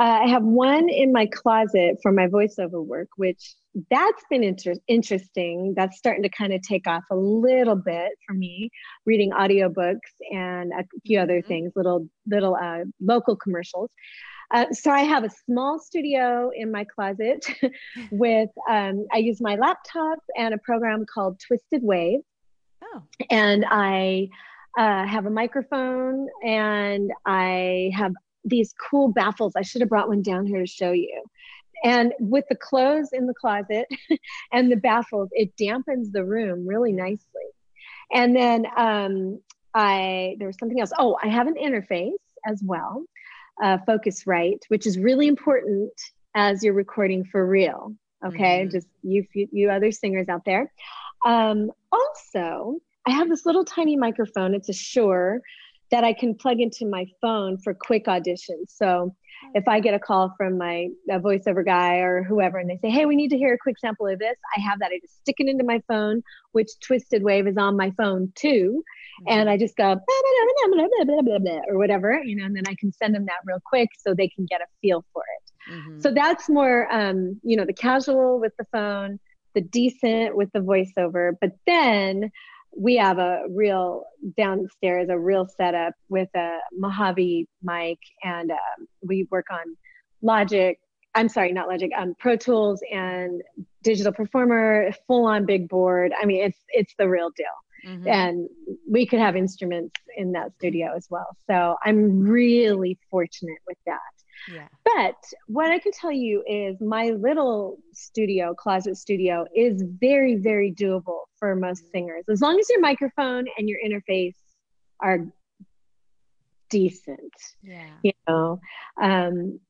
[0.00, 3.54] Uh, I have one in my closet for my voiceover work, which
[3.90, 5.74] that's been inter- interesting.
[5.76, 8.70] That's starting to kind of take off a little bit for me,
[9.06, 9.98] reading audiobooks
[10.32, 11.48] and a few other mm-hmm.
[11.48, 13.90] things, little little uh, local commercials.
[14.52, 17.44] Uh, so I have a small studio in my closet
[18.10, 22.20] with um, I use my laptop and a program called TwistedWave.
[22.82, 23.02] Oh.
[23.30, 24.28] And I
[24.76, 28.12] uh, have a microphone and I have
[28.44, 29.54] these cool baffles.
[29.56, 31.22] I should have brought one down here to show you.
[31.84, 33.86] And with the clothes in the closet
[34.52, 37.24] and the baffles, it dampens the room really nicely.
[38.12, 39.40] And then um,
[39.74, 40.92] I there was something else.
[40.98, 42.12] Oh, I have an interface
[42.46, 43.04] as well,
[43.62, 45.92] uh, Focusrite, which is really important
[46.34, 47.94] as you're recording for real.
[48.24, 48.70] Okay, mm-hmm.
[48.70, 50.72] just you you other singers out there.
[51.24, 54.54] Um, also, I have this little tiny microphone.
[54.54, 55.40] It's a Shure
[55.90, 58.66] that I can plug into my phone for quick auditions.
[58.68, 59.14] So
[59.54, 63.06] if I get a call from my voiceover guy or whoever and they say, hey,
[63.06, 64.90] we need to hear a quick sample of this, I have that.
[64.92, 68.84] I just stick it into my phone, which TwistedWave is on my phone too.
[69.22, 69.38] Mm-hmm.
[69.38, 69.96] And I just go,
[71.68, 74.28] or whatever, you know, and then I can send them that real quick so they
[74.28, 75.72] can get a feel for it.
[75.72, 76.00] Mm-hmm.
[76.00, 79.18] So that's more, um, you know, the casual with the phone,
[79.54, 81.32] the decent with the voiceover.
[81.40, 82.30] But then
[82.78, 84.04] we have a real
[84.36, 89.76] downstairs a real setup with a Mojave mic, and um, we work on
[90.22, 90.78] Logic.
[91.14, 91.90] I'm sorry, not Logic.
[91.96, 93.42] Um, Pro Tools and
[93.82, 96.12] Digital Performer, full on big board.
[96.20, 97.46] I mean, it's it's the real deal.
[97.92, 98.08] Mm-hmm.
[98.08, 98.48] And
[98.90, 101.36] we could have instruments in that studio as well.
[101.48, 103.98] So I'm really fortunate with that.
[104.52, 104.68] Yeah.
[104.84, 105.16] But
[105.46, 111.20] what I can tell you is my little studio, closet studio, is very, very doable
[111.38, 111.90] for most mm-hmm.
[111.92, 112.24] singers.
[112.30, 114.36] As long as your microphone and your interface
[115.00, 115.26] are
[116.70, 117.32] decent.
[117.62, 117.90] Yeah.
[118.02, 118.60] You know.
[119.00, 119.60] Um,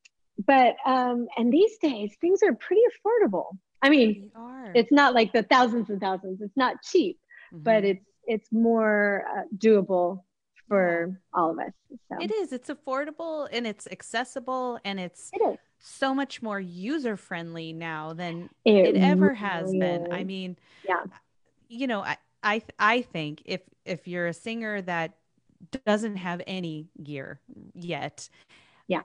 [0.46, 3.56] but um, and these days things are pretty affordable.
[3.82, 4.30] I mean,
[4.74, 6.40] it's not like the thousands and thousands.
[6.40, 7.18] It's not cheap,
[7.52, 7.62] mm-hmm.
[7.62, 10.20] but it's it's more uh, doable
[10.68, 11.72] for all of us.
[12.08, 12.18] So.
[12.20, 12.52] It is.
[12.52, 18.50] It's affordable and it's accessible and it's it so much more user friendly now than
[18.64, 20.12] it, it ever really has been.
[20.12, 20.56] I mean,
[20.86, 21.04] yeah.
[21.68, 25.14] You know, I I I think if if you're a singer that
[25.86, 27.40] doesn't have any gear
[27.74, 28.28] yet,
[28.86, 29.02] yeah.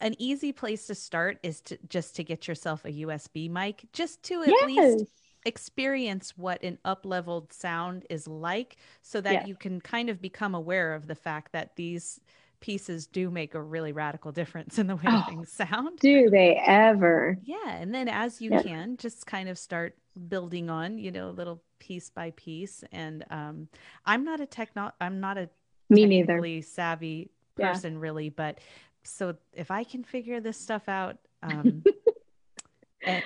[0.00, 4.22] An easy place to start is to just to get yourself a USB mic, just
[4.24, 4.66] to at yes.
[4.66, 5.06] least
[5.44, 10.54] experience what an up leveled sound is like so that you can kind of become
[10.54, 12.20] aware of the fact that these
[12.60, 15.98] pieces do make a really radical difference in the way oh, things sound.
[16.00, 17.38] Do they ever?
[17.44, 17.70] Yeah.
[17.70, 19.96] And then as you can, just kind of start
[20.28, 22.82] building on, you know, little piece by piece.
[22.92, 23.68] And um,
[24.04, 25.48] I'm not a techno I'm not a
[25.88, 28.00] me neither savvy person yeah.
[28.00, 28.58] really, but
[29.04, 31.82] so if I can figure this stuff out, um,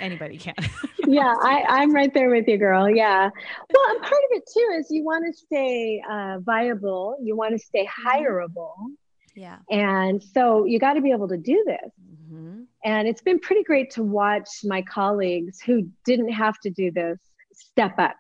[0.01, 0.55] anybody can.
[1.07, 2.89] yeah, I, I'm right there with you, girl.
[2.89, 3.29] Yeah.
[3.73, 7.53] Well, and part of it too is you want to stay uh, viable, you want
[7.53, 8.25] to stay mm-hmm.
[8.25, 8.75] hireable.
[9.35, 9.59] Yeah.
[9.71, 11.93] And so you got to be able to do this.
[12.31, 12.63] Mm-hmm.
[12.85, 17.19] And it's been pretty great to watch my colleagues who didn't have to do this
[17.53, 18.17] step up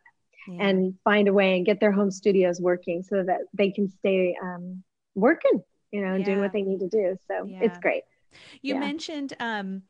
[0.48, 0.66] yeah.
[0.66, 4.36] and find a way and get their home studios working so that they can stay
[4.42, 4.82] um,
[5.14, 6.26] working, you know, and yeah.
[6.26, 7.18] doing what they need to do.
[7.28, 7.60] So yeah.
[7.62, 8.02] it's great.
[8.62, 9.82] You mentioned um,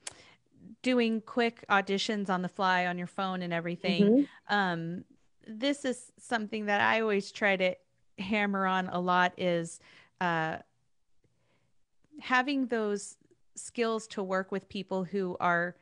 [0.83, 4.03] doing quick auditions on the fly on your phone and everything.
[4.03, 4.55] Mm-hmm.
[4.55, 5.05] Um,
[5.47, 7.75] this is something that I always try to
[8.19, 9.81] hammer on a lot is
[10.21, 10.59] uh,
[12.21, 13.17] having those
[13.55, 15.77] skills to work with people who are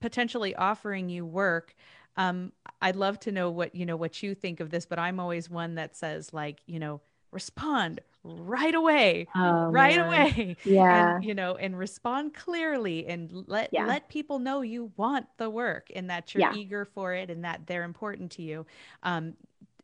[0.00, 1.74] potentially offering you work.
[2.16, 5.20] Um, I'd love to know what you know what you think of this, but I'm
[5.20, 7.00] always one that says like you know
[7.30, 10.06] respond right away oh, right man.
[10.06, 13.86] away yeah and, you know and respond clearly and let yeah.
[13.86, 16.54] let people know you want the work and that you're yeah.
[16.54, 18.66] eager for it and that they're important to you
[19.02, 19.34] um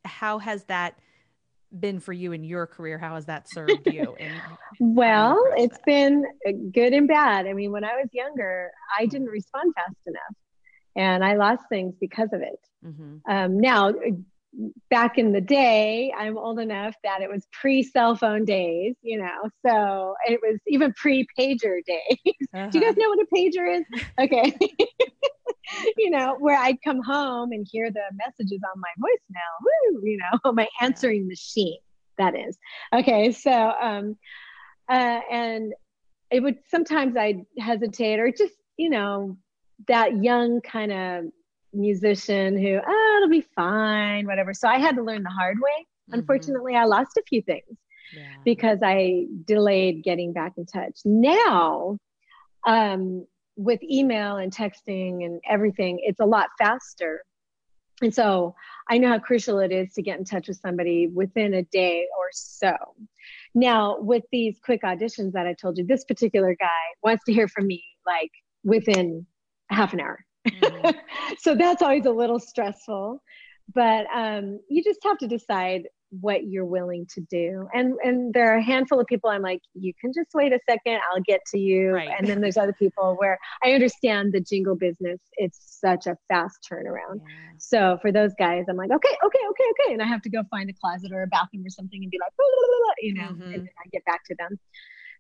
[0.05, 0.99] how has that
[1.79, 4.15] been for you in your career how has that served you
[4.81, 5.87] well it's that?
[5.87, 9.97] been uh, good and bad i mean when i was younger i didn't respond fast
[10.07, 10.37] enough
[10.97, 13.17] and i lost things because of it mm-hmm.
[13.27, 13.91] um, now
[14.91, 19.19] back in the day, I'm old enough that it was pre cell phone days, you
[19.19, 22.19] know, so it was even pre pager days.
[22.55, 22.69] Uh-huh.
[22.69, 22.99] Do you guys uh-huh.
[22.99, 24.03] know what a pager is?
[24.19, 24.57] Okay.
[25.97, 30.19] you know, where I'd come home and hear the messages on my voicemail, woo, you
[30.19, 31.79] know, my answering machine,
[32.19, 32.59] that is.
[32.93, 33.33] Okay.
[33.33, 34.17] So, um,
[34.89, 35.73] uh, and
[36.31, 39.37] it would sometimes I'd hesitate or just, you know,
[39.89, 41.25] that young kind of
[41.73, 44.55] musician who, oh, it'll be fine, whatever.
[44.55, 45.87] So I had to learn the hard way.
[46.11, 46.21] Mm-hmm.
[46.21, 47.79] Unfortunately, I lost a few things
[48.15, 48.23] yeah.
[48.45, 51.01] because I delayed getting back in touch.
[51.05, 51.99] Now,
[52.67, 57.23] um, with email and texting and everything, it's a lot faster.
[58.01, 58.55] And so
[58.89, 62.07] I know how crucial it is to get in touch with somebody within a day
[62.19, 62.75] or so.
[63.55, 67.47] Now, with these quick auditions that I told you, this particular guy wants to hear
[67.49, 68.33] from me like
[68.65, 69.27] within
[69.71, 70.25] half an hour.
[70.49, 70.91] Mm-hmm.
[71.39, 73.23] so that's always a little stressful.
[73.75, 75.85] But um, you just have to decide
[76.21, 77.67] what you're willing to do.
[77.73, 80.59] And and there are a handful of people I'm like, you can just wait a
[80.69, 81.93] second, I'll get to you.
[81.93, 82.11] Right.
[82.17, 86.69] And then there's other people where I understand the jingle business, it's such a fast
[86.71, 87.21] turnaround.
[87.21, 87.53] Yeah.
[87.59, 89.93] So for those guys, I'm like, okay, okay, okay, okay.
[89.95, 92.19] And I have to go find a closet or a bathroom or something and be
[92.21, 93.55] like, blah, blah, blah, you know, mm-hmm.
[93.55, 94.59] and I get back to them.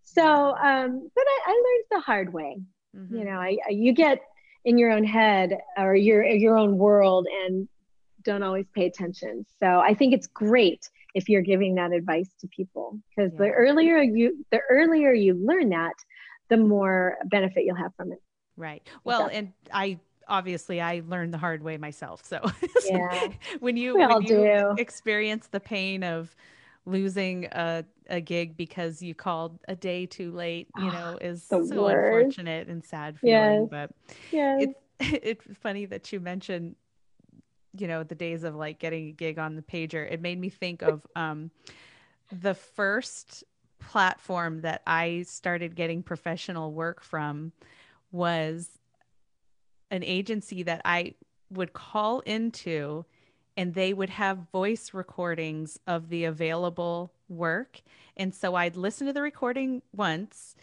[0.02, 2.58] So um, but I, I learned the hard way.
[2.94, 3.16] Mm-hmm.
[3.16, 4.20] You know, I, I you get
[4.64, 7.68] in your own head or your your own world and
[8.22, 9.44] don't always pay attention.
[9.60, 13.46] So I think it's great if you're giving that advice to people because yeah.
[13.46, 15.94] the earlier you the earlier you learn that,
[16.48, 18.22] the more benefit you'll have from it.
[18.56, 18.86] Right.
[19.04, 19.98] Well, and I
[20.28, 22.24] obviously I learned the hard way myself.
[22.24, 22.40] So
[22.84, 23.28] yeah.
[23.60, 26.34] when you, when you experience the pain of
[26.84, 31.44] losing a, a gig because you called a day too late, you ah, know, is
[31.44, 31.78] so worst.
[31.78, 33.62] unfortunate and sad feeling.
[33.62, 33.68] Yes.
[33.70, 33.90] But
[34.30, 34.62] yes.
[34.62, 34.78] it's
[35.22, 36.76] it's funny that you mentioned,
[37.76, 40.10] you know, the days of like getting a gig on the pager.
[40.10, 41.50] It made me think of um
[42.30, 43.44] the first
[43.78, 47.52] platform that I started getting professional work from
[48.10, 48.70] was
[49.90, 51.14] an agency that I
[51.50, 53.04] would call into
[53.56, 57.80] and they would have voice recordings of the available work.
[58.16, 60.56] And so I'd listen to the recording once,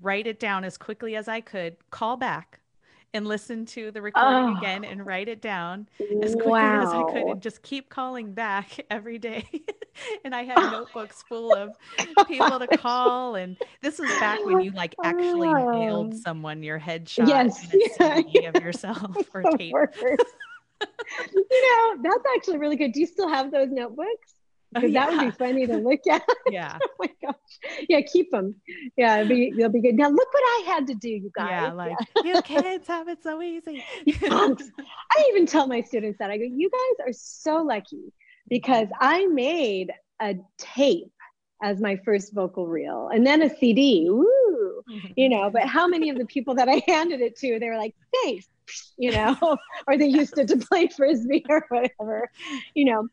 [0.00, 2.60] write it down as quickly as I could, call back
[3.14, 4.58] and listen to the recording oh.
[4.58, 5.86] again and write it down
[6.22, 6.82] as quickly wow.
[6.82, 9.46] as I could and just keep calling back every day.
[10.24, 11.76] and I had notebooks full of
[12.26, 13.34] people to call.
[13.34, 15.70] And this was back when you like actually oh.
[15.70, 17.68] mailed someone your headshot yes.
[18.00, 18.50] and yeah.
[18.54, 19.74] of yourself or tape
[21.34, 22.92] you know, that's actually really good.
[22.92, 24.34] Do you still have those notebooks?
[24.72, 25.06] Because oh, yeah.
[25.06, 26.22] that would be funny to look at.
[26.50, 26.78] Yeah.
[26.82, 27.34] oh my gosh.
[27.88, 28.56] Yeah, keep them.
[28.96, 29.94] Yeah, it'll be, it'll be good.
[29.94, 31.48] Now look what I had to do, you guys.
[31.50, 32.34] Yeah, like yeah.
[32.34, 33.84] you kids have it so easy.
[34.22, 38.12] I even tell my students that I go, you guys are so lucky
[38.48, 39.04] because mm-hmm.
[39.04, 41.12] I made a tape
[41.62, 44.08] as my first vocal reel and then a CD.
[44.10, 44.26] Woo,
[44.90, 45.08] mm-hmm.
[45.16, 47.78] you know, but how many of the people that I handed it to, they were
[47.78, 48.46] like, thanks,
[48.98, 49.36] you know,
[49.86, 52.28] or they used it to play frisbee or whatever,
[52.74, 53.08] you know.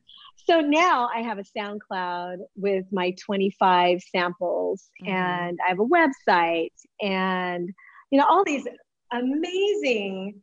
[0.46, 5.14] So now I have a SoundCloud with my 25 samples mm-hmm.
[5.14, 7.70] and I have a website and,
[8.10, 8.66] you know, all these
[9.12, 10.42] amazing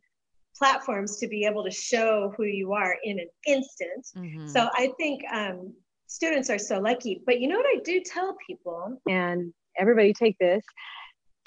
[0.57, 4.07] platforms to be able to show who you are in an instant.
[4.15, 4.47] Mm-hmm.
[4.47, 5.73] So I think um,
[6.07, 7.21] students are so lucky.
[7.25, 10.63] But you know what I do tell people, and everybody take this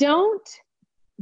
[0.00, 0.48] don't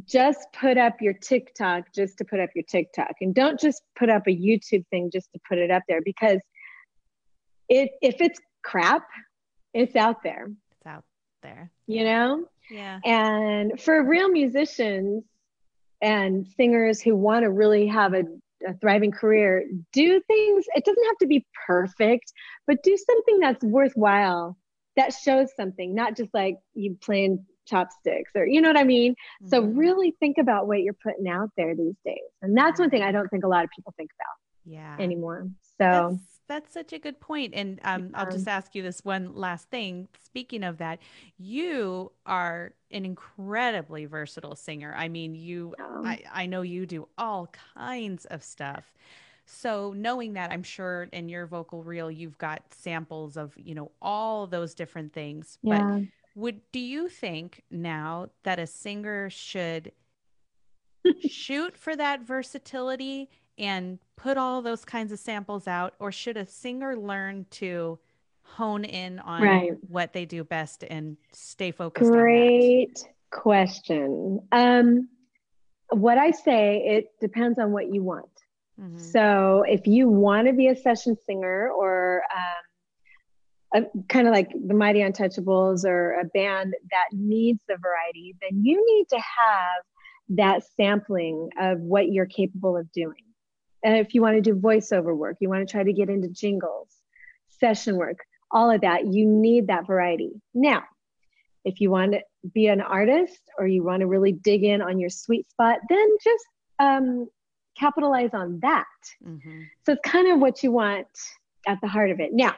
[0.06, 4.10] just put up your TikTok just to put up your TikTok and don't just put
[4.10, 6.40] up a YouTube thing just to put it up there because
[7.68, 9.06] it if it's crap,
[9.74, 10.48] it's out there.
[10.72, 11.04] It's out
[11.42, 11.70] there.
[11.86, 12.44] You know?
[12.70, 13.00] Yeah.
[13.04, 15.24] And for real musicians
[16.00, 18.24] and singers who want to really have a,
[18.66, 22.32] a thriving career, do things, it doesn't have to be perfect,
[22.66, 24.56] but do something that's worthwhile
[24.98, 29.12] that shows something, not just like you playing chopsticks or you know what I mean?
[29.12, 29.48] Mm-hmm.
[29.48, 32.30] So really think about what you're putting out there these days.
[32.42, 35.48] And that's one thing I don't think a lot of people think about yeah anymore.
[35.78, 37.54] So that's, that's such a good point.
[37.54, 40.08] And um, I'll just ask you this one last thing.
[40.24, 40.98] Speaking of that,
[41.38, 44.94] you are an incredibly versatile singer.
[44.96, 48.92] I mean, you, I, I know you do all kinds of stuff.
[49.44, 53.90] So knowing that, I'm sure in your vocal reel, you've got samples of, you know,
[54.02, 55.58] all those different things.
[55.62, 55.78] Yeah.
[55.78, 56.02] But
[56.38, 59.92] would do you think now that a singer should
[61.28, 63.28] shoot for that versatility
[63.58, 67.98] and put all those kinds of samples out or should a singer learn to
[68.42, 69.72] hone in on right.
[69.88, 75.08] what they do best and stay focused great question um
[75.90, 78.28] what i say it depends on what you want
[78.80, 78.98] Mm-hmm.
[78.98, 82.67] So if you want to be a session singer or um,
[84.08, 88.84] kind of like the Mighty Untouchables or a band that needs the variety, then you
[88.94, 89.82] need to have
[90.30, 93.24] that sampling of what you're capable of doing.
[93.84, 96.28] And if you want to do voiceover work, you want to try to get into
[96.28, 96.88] jingles,
[97.60, 98.18] session work,
[98.50, 100.32] all of that, you need that variety.
[100.54, 100.82] Now,
[101.64, 102.20] if you want to
[102.54, 106.08] be an artist or you want to really dig in on your sweet spot, then
[106.22, 106.44] just
[106.78, 107.28] um,
[107.76, 108.86] capitalize on that.
[109.24, 109.62] Mm-hmm.
[109.84, 111.06] So it's kind of what you want
[111.66, 112.32] at the heart of it.
[112.32, 112.54] Now,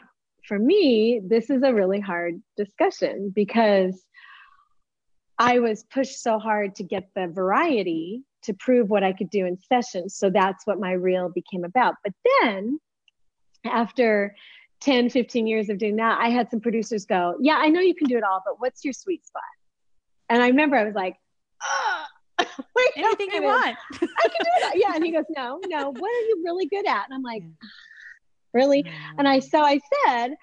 [0.47, 4.05] for me, this is a really hard discussion because
[5.38, 9.47] I was pushed so hard to get the variety to prove what I could do
[9.47, 10.16] in sessions.
[10.16, 11.95] So that's what my reel became about.
[12.05, 12.12] But
[12.43, 12.78] then
[13.64, 14.34] after
[14.80, 17.95] 10, 15 years of doing that, I had some producers go, Yeah, I know you
[17.95, 19.43] can do it all, but what's your sweet spot?
[20.28, 21.16] And I remember I was like,
[21.62, 22.05] oh,
[22.97, 23.76] anything you want.
[23.93, 24.74] I can do it.
[24.76, 24.95] Yeah.
[24.95, 27.05] And he goes, No, no, what are you really good at?
[27.07, 27.43] And I'm like,
[28.53, 28.84] Really?
[29.18, 30.34] And I so I said,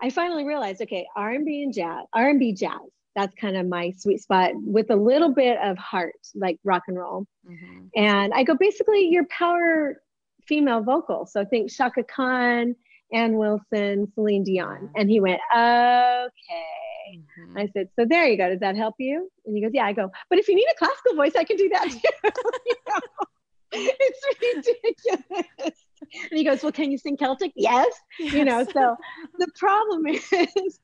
[0.00, 2.80] I finally realized, okay, R&B and jazz, R&B jazz
[3.14, 6.98] that's kind of my sweet spot with a little bit of heart, like rock and
[6.98, 7.26] roll.
[7.48, 7.86] Mm-hmm.
[7.96, 10.00] And I go, basically, your power
[10.46, 11.26] female vocal.
[11.26, 12.74] So I think Chaka Khan,
[13.12, 14.90] Ann Wilson, Celine Dion.
[14.96, 16.30] And he went, okay.
[17.14, 17.58] Mm-hmm.
[17.58, 18.50] I said, so there you go.
[18.50, 19.30] Does that help you?
[19.46, 19.84] And he goes, yeah.
[19.84, 22.30] I go, but if you need a classical voice, I can do that too.
[23.76, 25.83] It's ridiculous.
[26.30, 27.52] And he goes, well, can you sing Celtic?
[27.56, 27.92] Yes.
[28.18, 28.32] yes.
[28.32, 28.96] You know, so
[29.38, 30.78] the problem is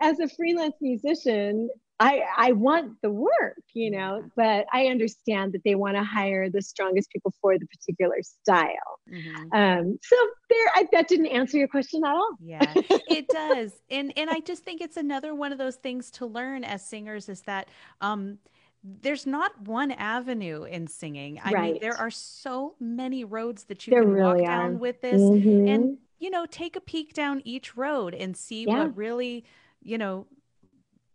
[0.00, 1.68] as a freelance musician,
[2.00, 6.50] I, I want the work, you know, but I understand that they want to hire
[6.50, 8.98] the strongest people for the particular style.
[9.08, 9.54] Mm-hmm.
[9.54, 10.16] Um, so
[10.50, 12.30] there, I, that didn't answer your question at all.
[12.40, 12.72] Yeah,
[13.08, 16.64] it does, and and I just think it's another one of those things to learn
[16.64, 17.68] as singers is that
[18.00, 18.38] um,
[18.84, 21.40] there's not one avenue in singing.
[21.44, 21.72] I right.
[21.74, 24.62] mean, there are so many roads that you there can really walk are.
[24.62, 25.68] down with this, mm-hmm.
[25.68, 28.78] and you know, take a peek down each road and see yeah.
[28.78, 29.44] what really
[29.82, 30.26] you know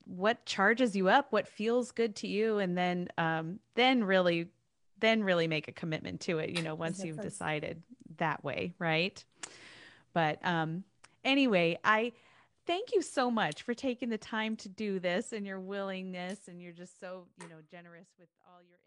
[0.05, 4.47] what charges you up what feels good to you and then um then really
[4.99, 7.81] then really make a commitment to it you know once you've decided
[8.17, 9.25] that way right
[10.13, 10.83] but um
[11.25, 12.11] anyway i
[12.67, 16.61] thank you so much for taking the time to do this and your willingness and
[16.61, 18.77] you're just so you know generous with all your